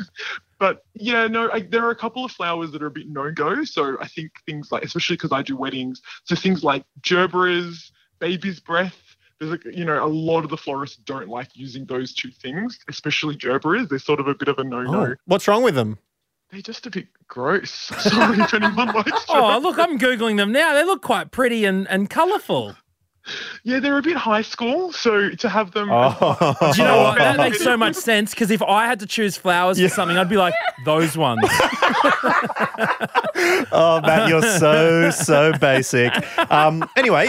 [0.59, 3.31] But yeah, no, I, there are a couple of flowers that are a bit no
[3.31, 3.63] go.
[3.63, 8.59] So I think things like, especially because I do weddings, so things like gerberas, baby's
[8.59, 8.97] breath.
[9.39, 12.79] There's a, you know, a lot of the florists don't like using those two things,
[12.89, 13.87] especially gerberas.
[13.87, 15.05] They're sort of a bit of a no no.
[15.05, 15.99] Oh, what's wrong with them?
[16.51, 17.71] They're just a bit gross.
[17.99, 19.25] Sorry if anyone likes.
[19.29, 20.73] Oh, look, I'm googling them now.
[20.73, 22.75] They look quite pretty and, and colourful.
[23.65, 25.89] Yeah, they're a bit high school, so to have them.
[25.91, 26.55] Oh.
[26.73, 27.17] Do you know what?
[27.17, 29.89] That makes so much sense because if I had to choose flowers Yeah.
[29.89, 30.53] for something, I'd be like
[30.85, 31.41] those ones.
[33.71, 36.11] Oh, Matt, you're so so basic.
[36.49, 37.27] Um, anyway,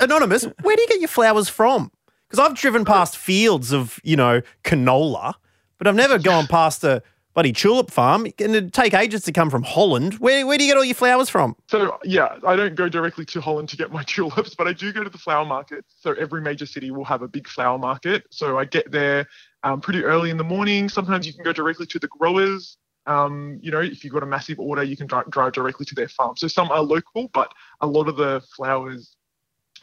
[0.00, 1.92] anonymous, where do you get your flowers from?
[2.28, 5.34] Because I've driven past fields of you know canola,
[5.78, 7.02] but I've never gone past a
[7.40, 8.26] bloody tulip farm.
[8.26, 10.14] And it'd take ages to come from Holland.
[10.14, 11.56] Where where do you get all your flowers from?
[11.68, 14.92] So yeah, I don't go directly to Holland to get my tulips, but I do
[14.92, 15.86] go to the flower market.
[15.88, 18.24] So every major city will have a big flower market.
[18.30, 19.26] So I get there
[19.62, 20.90] um, pretty early in the morning.
[20.90, 22.76] Sometimes you can go directly to the growers.
[23.06, 25.94] Um, you know, if you've got a massive order, you can dri- drive directly to
[25.94, 26.36] their farm.
[26.36, 27.50] So some are local, but
[27.80, 29.16] a lot of the flowers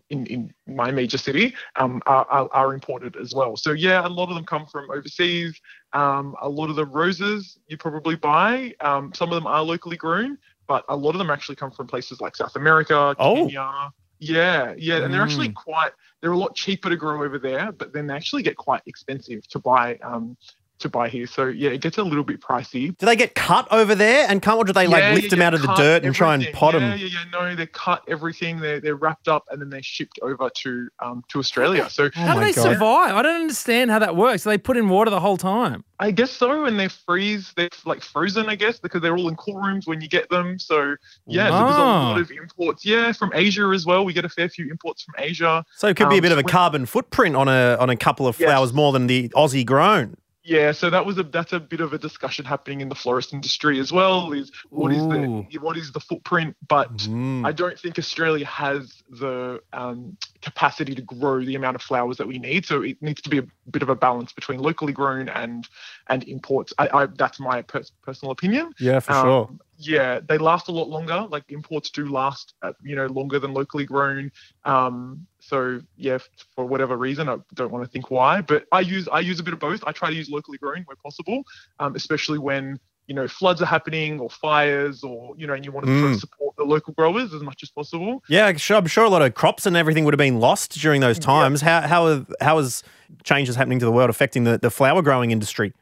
[0.10, 3.56] in, in my major city um, are, are, are imported as well.
[3.58, 5.60] So yeah, a lot of them come from overseas.
[5.94, 9.98] Um, a lot of the roses you probably buy, um, some of them are locally
[9.98, 13.36] grown, but a lot of them actually come from places like South America, Oh.
[13.36, 13.92] Kenya.
[14.20, 15.54] Yeah, yeah, and they're actually Mm.
[15.56, 15.92] quite.
[16.22, 19.48] They're a lot cheaper to grow over there, but then they actually get quite expensive
[19.50, 19.98] to buy.
[19.98, 20.36] Um,
[20.80, 21.28] to buy here.
[21.28, 22.98] So yeah, it gets a little bit pricey.
[22.98, 25.30] Do they get cut over there and can't, or do they like Yeah, lift yeah,
[25.32, 27.00] them yeah, out of the cut dirt and try and pot yeah, them?
[27.00, 28.60] Yeah, yeah, no, they cut everything.
[28.60, 31.90] They're they're wrapped up and then they're shipped over to um to Australia.
[31.90, 32.62] So How do they God.
[32.64, 33.16] survive?
[33.16, 34.44] I don't understand how that works.
[34.44, 35.84] They put in water the whole time.
[36.00, 37.54] I guess so, and they freeze.
[37.56, 40.60] They're like frozen, I guess, because they're all in cool rooms when you get them.
[40.60, 42.10] So yeah, so there's a Ah.
[42.10, 42.86] lot of imports.
[42.86, 44.06] Yeah, from Asia as well.
[44.06, 45.66] We get a fair few imports from Asia.
[45.76, 47.96] So it could be a Um, bit of a carbon footprint on a on a
[47.96, 48.48] couple of Yes.
[48.48, 50.18] flowers more than the Aussie grown.
[50.48, 53.34] Yeah, so that was a that's a bit of a discussion happening in the florist
[53.34, 54.32] industry as well.
[54.32, 56.56] Is what is the what is the footprint?
[56.66, 57.46] But Mm.
[57.46, 62.28] I don't think Australia has the um, capacity to grow the amount of flowers that
[62.28, 62.66] we need.
[62.66, 65.68] So it needs to be a bit of a balance between locally grown and
[66.08, 66.74] and imports.
[66.78, 68.72] I, I that's my pers- personal opinion.
[68.80, 69.50] Yeah, for Um, sure.
[69.80, 71.28] Yeah, they last a lot longer.
[71.30, 74.32] Like imports do last, uh, you know, longer than locally grown.
[74.66, 76.18] Um, so yeah,
[76.56, 79.44] for whatever reason, I don't want to think why, but I use I use a
[79.44, 79.84] bit of both.
[79.86, 81.44] I try to use locally grown where possible,
[81.80, 85.72] um, especially when you know floods are happening or fires or you know, and you
[85.72, 86.22] want to sort of Mm.
[86.22, 88.24] support the local growers as much as possible.
[88.28, 90.72] Yeah, I'm sure, I'm sure a lot of crops and everything would have been lost
[90.72, 91.62] during those times.
[91.62, 92.84] How how are, how is
[93.24, 95.74] changes happening to the world affecting the, the flower growing industry?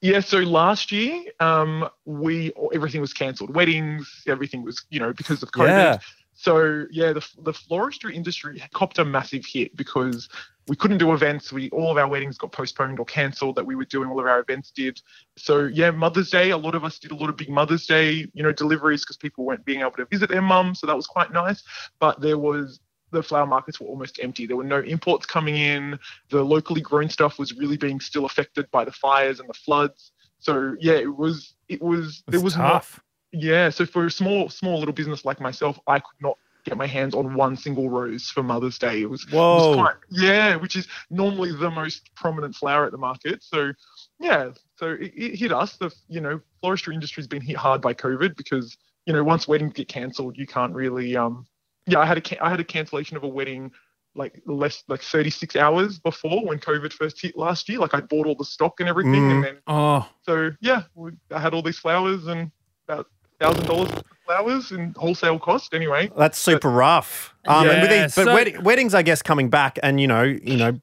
[0.00, 3.54] Yeah, so last year, um, we everything was cancelled.
[3.54, 5.68] Weddings, everything was, you know, because of COVID.
[5.68, 5.98] Yeah.
[6.34, 10.28] So yeah, the the floristry industry copped a massive hit because
[10.68, 11.52] we couldn't do events.
[11.52, 14.08] We all of our weddings got postponed or cancelled that we were doing.
[14.08, 15.00] All of our events did.
[15.36, 16.50] So yeah, Mother's Day.
[16.50, 19.16] A lot of us did a lot of big Mother's Day, you know, deliveries because
[19.16, 20.74] people weren't being able to visit their mum.
[20.74, 21.62] So that was quite nice.
[21.98, 24.46] But there was the flower markets were almost empty.
[24.46, 25.98] There were no imports coming in.
[26.30, 30.12] The locally grown stuff was really being still affected by the fires and the floods.
[30.40, 33.00] So yeah, it was it was there It's was not tough.
[33.32, 36.86] yeah, so for a small, small little business like myself, I could not get my
[36.86, 39.00] hands on one single rose for Mother's Day.
[39.02, 42.98] It was, it was quite, yeah, which is normally the most prominent flower at the
[42.98, 43.42] market.
[43.42, 43.72] So,
[44.20, 45.76] yeah, so it, it hit us.
[45.76, 49.72] The you know floristry industry's been hit hard by COVID because you know once weddings
[49.72, 51.16] get cancelled, you can't really.
[51.16, 51.46] Um,
[51.88, 53.72] yeah, I had a ca- I had a cancellation of a wedding
[54.14, 57.78] like less like 36 hours before when COVID first hit last year.
[57.78, 59.34] Like I bought all the stock and everything, Mm.
[59.34, 62.50] and then Oh, so yeah, we, I had all these flowers and
[62.88, 63.06] about
[63.40, 63.90] thousand dollars
[64.26, 65.72] flowers in wholesale cost.
[65.74, 67.34] Anyway, That's super rough.
[67.46, 70.06] Um, and with Yeah, these, but so- wed- weddings, I guess, coming back, and you
[70.06, 70.80] know, you know,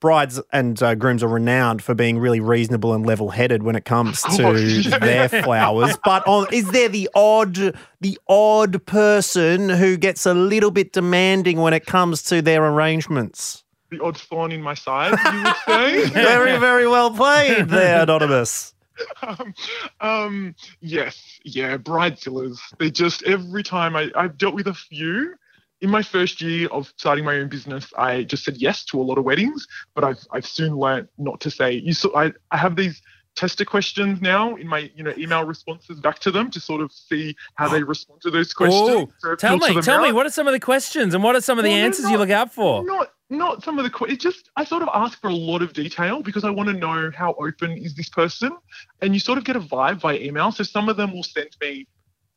[0.00, 4.22] brides and uh, grooms are renowned for being really reasonable and level-headed when it comes
[4.22, 4.98] to course, yeah.
[4.98, 5.96] their flowers.
[6.04, 11.60] But on, is there the odd, the odd person who gets a little bit demanding
[11.60, 13.62] when it comes to their arrangements?
[13.92, 16.08] the odd thorn in my side, you would say.
[16.14, 18.74] Very, very well played there, anonymous.
[19.22, 19.54] um,
[20.00, 22.58] um, yes, yeah, bride bridezillas.
[22.78, 25.34] They just every time I, I've dealt with a few.
[25.82, 29.02] In my first year of starting my own business, I just said yes to a
[29.02, 31.72] lot of weddings, but I've I've soon learnt not to say.
[31.72, 33.02] You so I, I have these
[33.34, 36.92] tester questions now in my you know email responses back to them to sort of
[36.92, 38.88] see how they respond to those questions.
[38.88, 41.40] oh So tell me, tell me, what are some of the questions and what are
[41.40, 42.84] some of the Well, they're answers you look out for?
[42.84, 44.18] Not not some of the questions.
[44.18, 46.74] it just I sort of ask for a lot of detail because I want to
[46.74, 48.52] know how open is this person,
[49.00, 50.52] and you sort of get a vibe by email.
[50.52, 51.86] So some of them will send me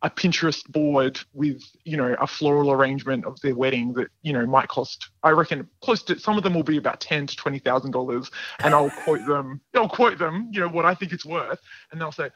[0.06, 4.46] a Pinterest board with you know a floral arrangement of their wedding that you know
[4.46, 7.58] might cost I reckon close to some of them will be about ten to twenty
[7.58, 8.30] thousand dollars,
[8.64, 11.60] and I'll quote them I'll quote them you know what I think it's worth,
[11.92, 12.30] and they'll say.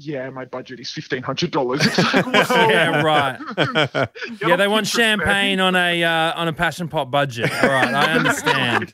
[0.00, 1.80] Yeah, my budget is fifteen hundred dollars.
[1.84, 4.08] It's like, well, Yeah, right.
[4.40, 7.50] Yeah, they want champagne on a uh, on a Passion Pop budget.
[7.64, 8.92] All right, I understand.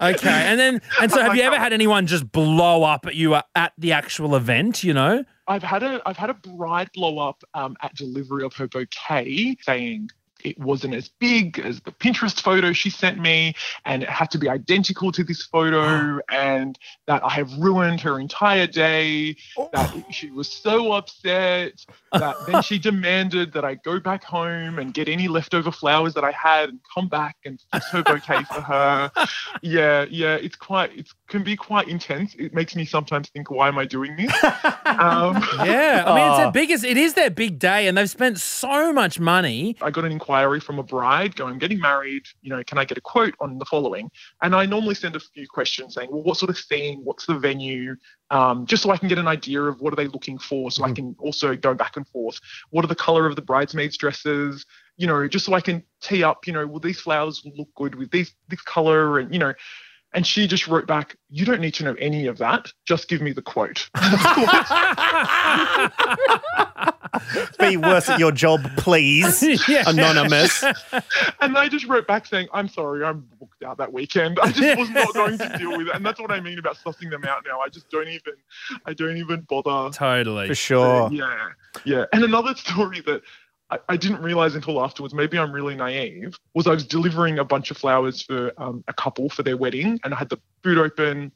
[0.00, 3.36] Okay, and then and so have you ever had anyone just blow up at you
[3.54, 4.82] at the actual event?
[4.82, 8.54] You know, I've had a I've had a bride blow up um, at delivery of
[8.54, 10.10] her bouquet, saying
[10.44, 14.38] it wasn't as big as the Pinterest photo she sent me, and it had to
[14.38, 19.36] be identical to this photo, and that I have ruined her entire day.
[19.72, 24.92] That she was so upset that then she demanded that I go back home and
[24.92, 28.60] get any leftover flowers that I had and come back and fix her bouquet for
[28.60, 29.10] her.
[29.62, 32.34] Yeah, yeah, it's quite it can be quite intense.
[32.38, 34.32] It makes me sometimes think, why am I doing this?
[34.84, 36.04] Um, yeah.
[36.06, 36.36] I mean, it's Oh.
[36.38, 36.84] their biggest.
[36.84, 39.76] It is their big day, and they've spent so much money.
[39.80, 42.84] I got an inquiry from a bride going, I'm getting married, you know, can I
[42.84, 44.10] get a quote on the following?
[44.40, 47.00] And I normally send a few questions saying, well, what sort of theme?
[47.04, 47.96] What's the venue?
[48.30, 50.84] Um, just so I can get an idea of what are they looking for so
[50.84, 52.40] I can also go back and forth.
[52.70, 54.64] What are the color of the bridesmaids' dresses?
[54.96, 57.94] You know, just so I can tee up, you know, will these flowers look good
[57.94, 59.52] with these this color and you know,
[60.14, 62.72] and she just wrote back, You don't need to know any of that.
[62.86, 63.88] Just give me the quote.
[67.60, 69.42] Be worse at your job, please.
[69.68, 69.84] Yeah.
[69.86, 70.64] Anonymous.
[71.40, 74.38] And I just wrote back saying, I'm sorry, I'm booked out that weekend.
[74.40, 75.94] I just was not going to deal with it.
[75.94, 77.60] And that's what I mean about sussing them out now.
[77.60, 78.34] I just don't even
[78.86, 79.92] I don't even bother.
[79.92, 80.48] Totally.
[80.48, 81.10] For sure.
[81.12, 81.48] Yeah.
[81.84, 82.04] Yeah.
[82.12, 83.22] And another story that
[83.70, 87.44] I, I didn't realize until afterwards, maybe I'm really naive, was I was delivering a
[87.44, 90.78] bunch of flowers for um, a couple for their wedding and I had the boot
[90.78, 91.32] open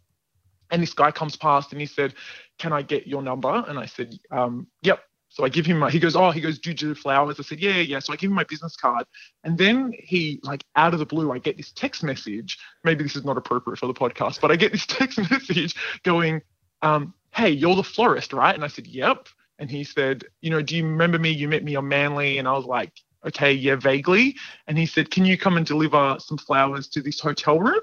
[0.70, 2.14] and this guy comes past and he said,
[2.58, 3.64] Can I get your number?
[3.66, 5.00] And I said, um, Yep.
[5.36, 7.38] So I give him my, he goes, Oh, he goes, Do you do flowers?
[7.38, 7.98] I said, Yeah, yeah.
[7.98, 9.04] So I give him my business card.
[9.44, 12.58] And then he, like, out of the blue, I get this text message.
[12.84, 16.40] Maybe this is not appropriate for the podcast, but I get this text message going,
[16.80, 18.54] um, Hey, you're the florist, right?
[18.54, 19.28] And I said, Yep.
[19.58, 21.32] And he said, You know, do you remember me?
[21.32, 22.38] You met me on Manly.
[22.38, 22.94] And I was like,
[23.26, 24.36] Okay, yeah, vaguely.
[24.68, 27.80] And he said, Can you come and deliver some flowers to this hotel room?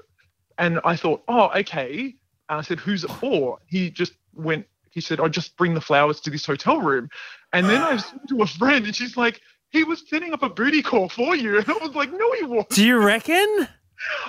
[0.58, 2.16] And I thought, Oh, okay.
[2.48, 3.60] And I said, Who's it for?
[3.66, 7.08] He just went, He said, I just bring the flowers to this hotel room.
[7.52, 10.48] And then I was to a friend, and she's like, He was setting up a
[10.48, 11.58] booty call for you.
[11.58, 12.70] And I was like, No, he wasn't.
[12.70, 13.68] Do you reckon?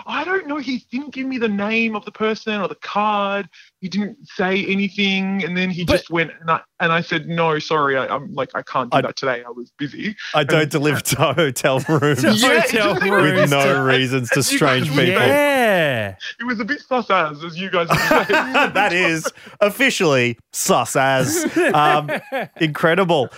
[0.06, 0.58] I don't know.
[0.58, 3.50] He didn't give me the name of the person or the card.
[3.82, 6.32] He didn't say anything, and then he But- just went.
[6.42, 7.98] And I, and I said, "No, sorry.
[7.98, 9.44] I, I'm like I can't do I- that today.
[9.46, 13.42] I was busy." I don't deliver to hotel rooms To Yeah, hotel rooms.
[13.42, 15.06] with no reasons to strange people.
[15.06, 16.16] Yeah.
[16.40, 18.24] It was a bit sus as, as you guys would say.
[18.74, 21.46] that is officially sus as.
[21.74, 22.10] Um,
[22.58, 23.30] incredible.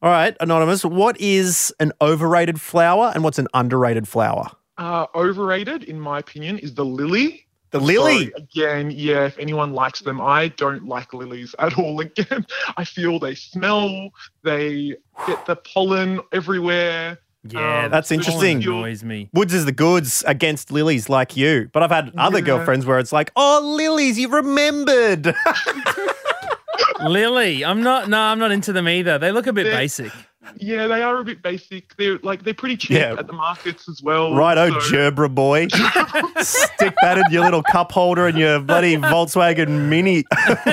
[0.00, 4.50] All right, Anonymous, what is an overrated flower and what's an underrated flower?
[4.78, 7.44] uh, overrated, in my opinion, is the lily.
[7.72, 8.26] The lily.
[8.30, 11.98] So, again, yeah, if anyone likes them, I don't like lilies at all.
[12.00, 14.10] Again, I feel they smell,
[14.44, 14.94] they
[15.26, 17.18] get the pollen everywhere.
[17.42, 18.58] Yeah, Um, That's interesting.
[18.62, 19.30] Annoys me.
[19.34, 21.70] Woods is the goods against lilies like you.
[21.72, 22.44] But I've had other Yeah.
[22.44, 25.34] girlfriends where it's like, oh, lilies, you remembered.
[27.00, 28.08] Lily, I'm not.
[28.08, 29.18] No, I'm not into them either.
[29.18, 30.12] They look a bit They're- basic.
[30.56, 31.94] Yeah, they are a bit basic.
[31.96, 33.16] They're like they're pretty cheap Yeah.
[33.18, 34.34] at the markets as well.
[34.34, 35.68] Righto, so- Gerbera boy.
[36.40, 40.16] Stick that in your little cup holder and your bloody Volkswagen Mini,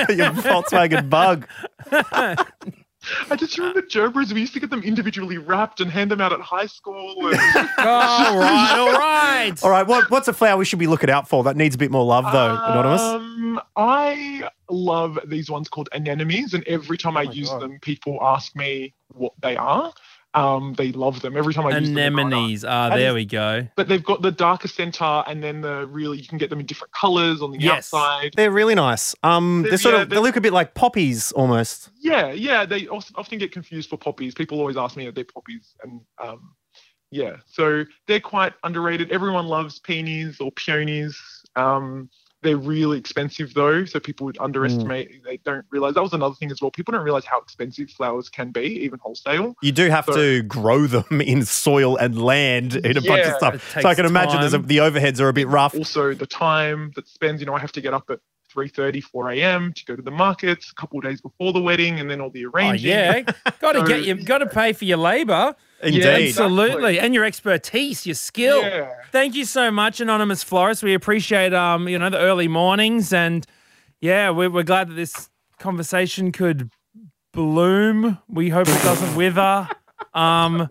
[0.08, 1.46] your Volkswagen Bug.
[1.92, 4.32] I just remember Gerberas.
[4.32, 7.14] We used to get them individually wrapped and hand them out at high school.
[7.28, 7.38] And,
[7.78, 9.52] all right, all right.
[9.62, 11.78] All right, what, what's a flower we should be looking out for that needs a
[11.78, 13.00] bit more love, though, Anonymous?
[13.02, 17.62] Um, I love these ones called anemones, and every time I use God.
[17.62, 19.92] them, people ask me what they are.
[20.34, 21.94] Um, they love them every time I use them.
[21.94, 22.38] they're gone up.
[22.40, 22.64] Anemones.
[22.68, 23.66] Ah, And there we go.
[23.74, 26.66] But they've got the darker center, and then the really you can get them in
[26.66, 27.94] different colors on the Yes.
[27.94, 28.32] outside.
[28.36, 29.14] They're really nice.
[29.22, 31.88] Um, they're They're- sort yeah, of they look a bit like poppies almost.
[32.02, 32.66] Yeah, yeah.
[32.66, 34.34] They often get confused for poppies.
[34.34, 36.52] People always ask me if they're poppies, and um,
[37.10, 39.10] yeah, so they're quite underrated.
[39.12, 41.18] Everyone loves peonies or peonies.
[41.54, 42.10] Um,
[42.46, 45.10] they're really expensive though, so people would underestimate.
[45.10, 45.24] Mm.
[45.24, 46.70] They don't realize that was another thing as well.
[46.70, 49.54] People don't realize how expensive flowers can be, even wholesale.
[49.62, 53.36] You do have So- to grow them in soil and land in a bunch of
[53.36, 53.80] stuff.
[53.80, 55.74] So I can imagine there's a, the overheads are a bit rough.
[55.74, 57.40] Also, the time that spends.
[57.40, 58.20] You know, I have to get up at
[58.54, 59.72] 3:30, 4 a.m.
[59.72, 62.30] to go to the markets a couple of days before the wedding, and then all
[62.30, 62.92] the oh, arranging.
[62.92, 63.20] Oh yeah,
[63.60, 64.14] got to So- get you.
[64.22, 65.54] Got to pay for your labour.
[65.82, 65.98] Indeed.
[65.98, 66.28] exactly.
[66.28, 68.62] Absolutely, and your expertise, your skill.
[68.62, 68.90] Yeah.
[69.12, 70.82] Thank you so much, Anonymous Florist.
[70.82, 73.46] We appreciate um, you know, the early mornings and
[74.00, 76.70] yeah, we're, we're glad that this conversation could
[77.32, 78.18] bloom.
[78.28, 79.68] We hope it doesn't wither.
[80.12, 80.68] Um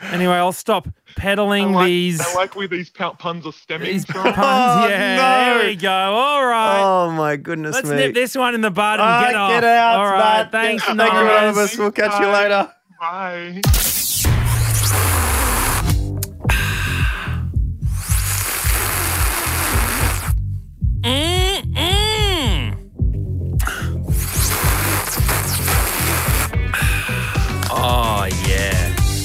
[0.00, 4.04] anyway, I'll stop I peddling like, these I like where these puns are stemming these
[4.04, 4.22] from.
[4.22, 4.36] puns.
[4.38, 5.54] Oh, yeah, no.
[5.58, 5.90] there we go.
[5.90, 6.80] All right.
[6.82, 7.96] Oh my goodness Let's me.
[7.96, 9.50] nip this one in the bud and Ah, get off.
[9.50, 10.18] get out, All right.
[10.42, 10.52] Matt.
[10.52, 11.32] Thanks, Thank you, Anonymous.
[11.42, 11.78] Anonymous.
[11.78, 12.72] We'll catch you later.
[13.00, 13.60] Bye.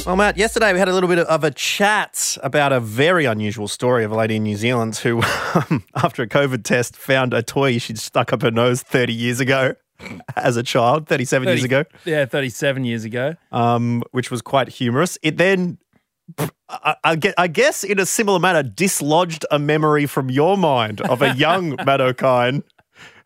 [0.10, 3.68] Well, Matt, yesterday we had a little bit of a chat about a very unusual
[3.68, 5.22] story of a lady in New Zealand who,
[5.54, 9.40] um, after a COVID test, found a toy she'd stuck up her nose 30 years
[9.40, 9.76] ago
[10.36, 13.36] as a child, 37 years ago, Yeah, 37 years ago.
[13.52, 15.20] um, which was quite humorous.
[15.22, 15.78] It then,
[16.68, 21.22] I, I, I guess, in a similar manner, dislodged a memory from your mind of
[21.22, 22.64] a young Matt Okine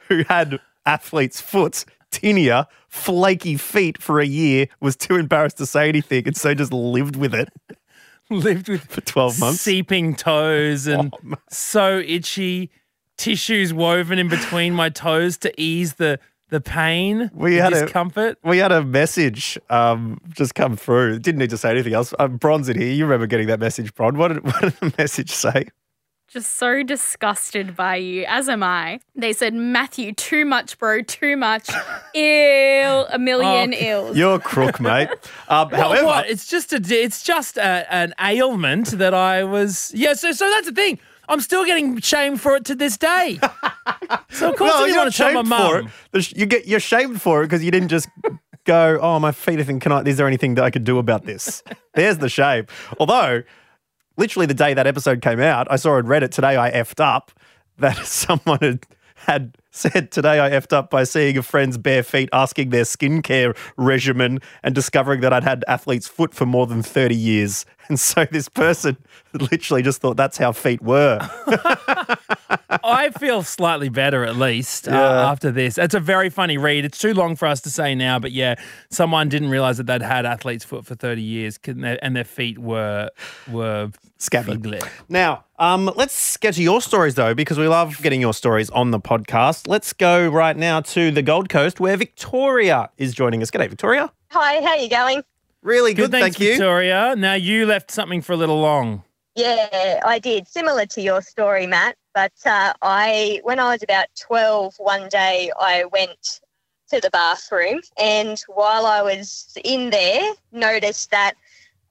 [0.10, 5.89] who had athlete's foot, tinea, flaky feet for a year, was too embarrassed to say
[5.89, 7.49] anything, and so just lived with it
[8.30, 9.62] Lived with for 12 months.
[9.62, 12.69] seeping toes and Oh, so itchy,
[13.17, 16.19] tissues woven in between my toes to ease the
[16.50, 21.17] the pain, We the had a- We had a message um, just come through.
[21.17, 22.13] Didn't need to say anything else.
[22.19, 22.92] Um, Bron's in here.
[22.92, 24.17] You remember getting that message, Bron.
[24.17, 25.65] What did, what did the message say?
[26.34, 29.00] Just so disgusted by you, as am I.
[29.15, 31.69] They said, Matthew, too much, bro, too much.
[32.15, 34.17] Ill, a million Oh, ills.
[34.17, 35.10] You're a crook, mate.
[35.48, 36.29] Um, Well, however, what?
[36.29, 40.13] It's just a it's just a, an ailment that I was yeah.
[40.13, 41.00] So so that's the thing.
[41.29, 43.40] I'm still getting shamed for it to this day.
[44.29, 45.84] So of course well, I didn't you're want to tell my shamed for it.
[46.13, 46.23] mum.
[46.36, 48.08] You get you're shamed for it because you didn't just
[48.65, 49.79] go, "Oh, my feet are thin.
[49.79, 50.02] Can I?
[50.02, 51.62] Is there anything that I could do about this?"
[51.94, 52.65] There's the shame.
[53.00, 53.44] Although,
[54.18, 57.32] literally the day that episode came out, I saw on Reddit today I effed up
[57.78, 58.86] that someone had
[59.16, 63.58] had said today I effed up by seeing a friend's bare feet, asking their skincare
[63.78, 67.66] regimen, and discovering that I'd had athlete's foot for more than thirty years.
[67.90, 68.96] And so this person
[69.34, 71.20] literally just thought that's how feet were.
[72.82, 75.78] I feel slightly better at least uh, after this.
[75.78, 76.86] It's a very funny read.
[76.86, 78.56] It's too long for us to say now, but yeah,
[78.90, 82.24] someone didn't realize that they'd had athlete's foot for 30 years and their, and their
[82.24, 83.10] feet were
[83.52, 83.92] were
[84.24, 84.54] Scabby.
[84.54, 84.84] figlet.
[85.10, 88.92] Now, um, let's get to your stories though, because we love getting your stories on
[88.92, 89.67] the podcast.
[89.67, 93.52] Let's go right now to the Gold Coast, where Victoria is joining us.
[93.52, 94.12] G'day, Victoria.
[94.32, 95.24] Hi, how are you going?
[95.62, 96.54] Really good, Good, thanks, thank you.
[96.54, 97.15] Victoria.
[97.17, 99.04] Now you left something for a little long.
[99.36, 100.48] Yeah, I did.
[100.48, 101.96] Similar to your story, Matt.
[102.13, 106.42] But uh, I, when I was about 12, one day I went
[106.90, 111.34] to the bathroom, and while I was in there, noticed that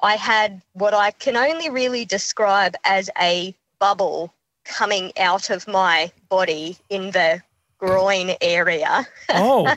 [0.03, 4.32] I had what I can only really describe as a bubble
[4.64, 7.40] coming out of my body in the
[7.78, 9.07] groin area.
[9.34, 9.74] Oh,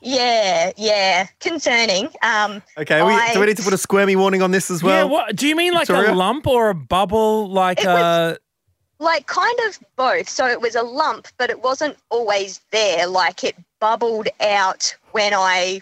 [0.00, 2.08] yeah, yeah, concerning.
[2.22, 4.82] Um, Okay, we, I- do we need to put a squirmy warning on this as
[4.82, 4.94] well.
[4.94, 5.02] yeah.
[5.04, 5.12] well?
[5.26, 6.12] What do you mean, like Victoria?
[6.12, 7.50] a lump or a bubble?
[7.50, 8.38] Like It a was-
[9.00, 10.28] like kind of both.
[10.28, 13.06] So it was a lump, but it wasn't always there.
[13.08, 15.80] Like it bubbled out when I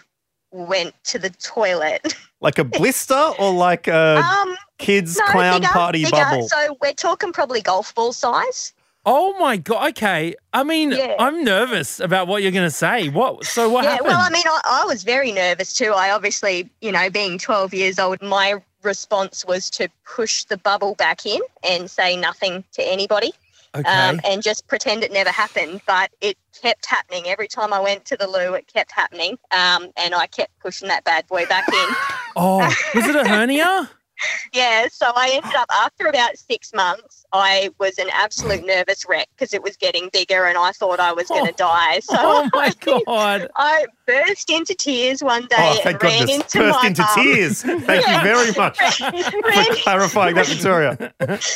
[0.51, 2.15] went to the toilet.
[2.43, 6.17] Like a blister or like a um, kids no, clown bigger, party bigger.
[6.17, 6.47] bubble?
[6.49, 8.73] So we're talking probably golf ball size.
[9.05, 9.89] Oh my god.
[9.91, 10.33] Okay.
[10.53, 11.15] I mean, Yeah.
[11.19, 13.09] I'm nervous about what you're going to say.
[13.09, 13.43] What?
[13.45, 14.07] So what yeah, happened?
[14.09, 15.91] well, I mean, I, I was very nervous too.
[15.93, 20.95] I obviously, you know, being 12 years old, my response was to push the bubble
[20.95, 21.39] back in
[21.69, 23.33] and say nothing to anybody.
[23.75, 23.89] okay.
[23.89, 25.81] um, and just pretend it never happened.
[25.85, 28.53] But it kept happening every time I went to the loo.
[28.53, 31.95] It kept happening, um, and I kept pushing that bad boy back in.
[32.35, 32.59] oh,
[32.93, 33.89] was it a hernia?
[34.53, 37.25] yeah, so I ended up after about six months.
[37.33, 41.11] I was an absolute nervous wreck because it was getting bigger, and I thought I
[41.13, 41.99] was going to die.
[41.99, 43.47] So Oh my god.
[43.55, 46.35] I burst into tears one day oh, thank and ran goodness.
[46.35, 47.09] into Burst my into mum.
[47.15, 47.61] tears.
[47.63, 51.13] Thank you very much ran, for clarifying that, Victoria.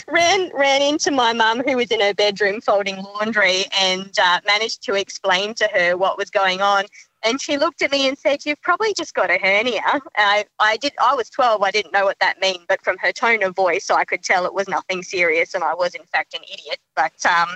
[0.08, 4.82] ran ran into my mum who was in her bedroom folding laundry and uh, managed
[4.84, 6.86] to explain to her what was going on
[7.28, 9.82] and she looked at me and said you've probably just got a hernia
[10.16, 13.12] I, I did i was 12 i didn't know what that meant but from her
[13.12, 16.34] tone of voice i could tell it was nothing serious and i was in fact
[16.34, 17.50] an idiot but um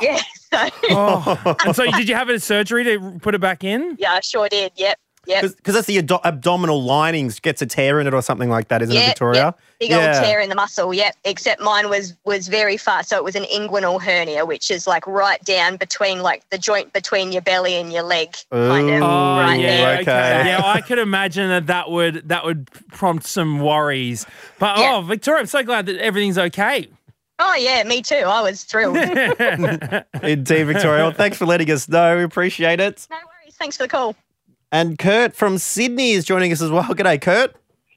[0.00, 0.18] yeah
[0.52, 1.56] so Oh.
[1.64, 3.96] And so did you have a surgery to put it back in?
[3.98, 8.00] yeah i sure did yep yep Because that's the ado- abdominal linings gets a tear
[8.00, 9.44] in it or something like that, isn't it, Victoria?
[9.44, 9.58] yep.
[9.80, 9.96] Big Yeah.
[10.16, 11.14] old tear in the muscle, yep.
[11.24, 13.02] Except mine was was very far.
[13.02, 16.92] So it was an inguinal hernia, which is like right down between like the joint
[16.92, 19.98] between your belly and your leg, kind of Oh right yeah, there.
[20.00, 20.48] okay.
[20.48, 24.26] Yeah, I could imagine that that would that would prompt some worries.
[24.58, 24.96] But Yeah.
[24.96, 26.88] oh, Victoria, I'm so glad that everything's okay.
[27.40, 28.14] Oh yeah, me too.
[28.14, 28.96] I was thrilled.
[30.22, 31.02] Indeed, Victoria.
[31.04, 32.16] Well, thanks for letting us know.
[32.16, 33.06] We appreciate it.
[33.10, 33.54] No worries.
[33.56, 34.14] Thanks for the call.
[34.74, 36.82] And Kurt from Sydney is joining us as well.
[36.82, 37.54] G'day, Kurt.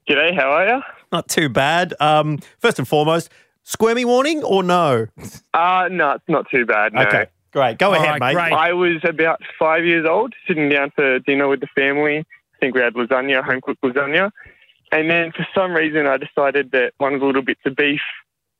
[0.08, 0.82] G'day, how are you?
[1.10, 1.92] Not too bad.
[1.98, 3.30] Um, first and foremost,
[3.64, 5.08] squirmy warning or no?
[5.52, 6.92] Uh, no, it's not too bad.
[6.92, 7.02] No.
[7.02, 7.78] Okay, great.
[7.78, 8.34] Go All ahead, right, mate.
[8.34, 8.52] great.
[8.52, 12.18] I was about five years old, sitting down for dinner with the family.
[12.18, 14.30] I think we had lasagna, home cooked lasagna.
[14.92, 18.02] And then for some reason, I decided that one of the little bits of beef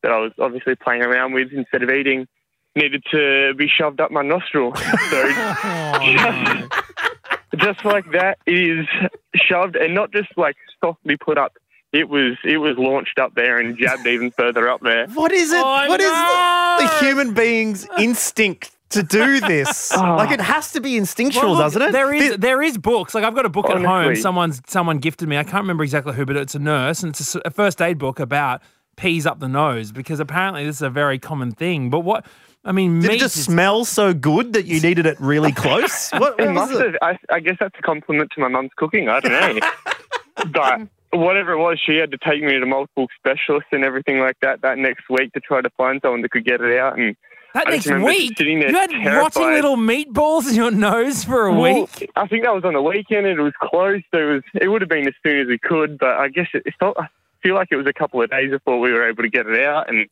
[0.03, 2.27] that I was obviously playing around with instead of eating
[2.75, 4.75] needed to be shoved up my nostril.
[4.75, 6.69] So Oh,
[7.57, 8.87] just like that, it is
[9.35, 11.53] shoved and not just like softly put up.
[11.93, 15.07] It was it was launched up there and jabbed even further up there.
[15.09, 15.59] What is it?
[15.65, 16.77] Oh, What is no!
[16.81, 19.91] the, the human being's instinct to do this?
[19.97, 20.17] Oh.
[20.17, 21.93] Like it has to be instinctual, Well, look, doesn't it?
[21.93, 23.15] There is Thi- there is books.
[23.15, 24.17] Like I've got a book at home.
[24.17, 25.39] Someone's someone gifted me.
[25.39, 27.81] I can't remember exactly who, but it's a nurse and it's a, s- a first
[27.81, 28.61] aid book about
[28.97, 31.89] peas up the nose because apparently this is a very common thing.
[31.89, 32.27] But what
[32.69, 35.53] I mean, Did meat it just is- smell so good that you needed it really
[35.53, 36.11] close?
[36.13, 36.81] What, It must it?
[36.85, 37.19] have.
[37.31, 39.09] I, I guess that's a compliment to my mum's cooking.
[39.09, 39.69] I don't know.
[40.53, 40.83] but
[41.19, 44.61] whatever it was, she had to take me to multiple specialists and everything like that
[44.61, 46.99] that next week to try to find someone that could get it out.
[46.99, 47.17] And
[47.55, 51.47] that I next week sitting there you had rotting little meatballs in your nose for
[51.47, 52.11] a Well, week.
[52.17, 54.03] I think that was on the weekend and it was close.
[54.15, 54.43] So it was.
[54.61, 56.97] It would have been as soon as we could, but I guess it, it felt.
[57.01, 57.09] I
[57.43, 59.65] feel like it was a couple of days before we were able to get it
[59.65, 60.07] out, and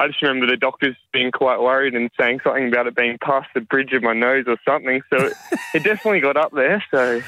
[0.00, 3.48] I just remember the doctors being quite worried and saying something about it being past
[3.54, 5.02] the bridge of my nose or something.
[5.10, 5.32] So it,
[5.74, 6.82] it definitely got up there.
[6.90, 7.20] So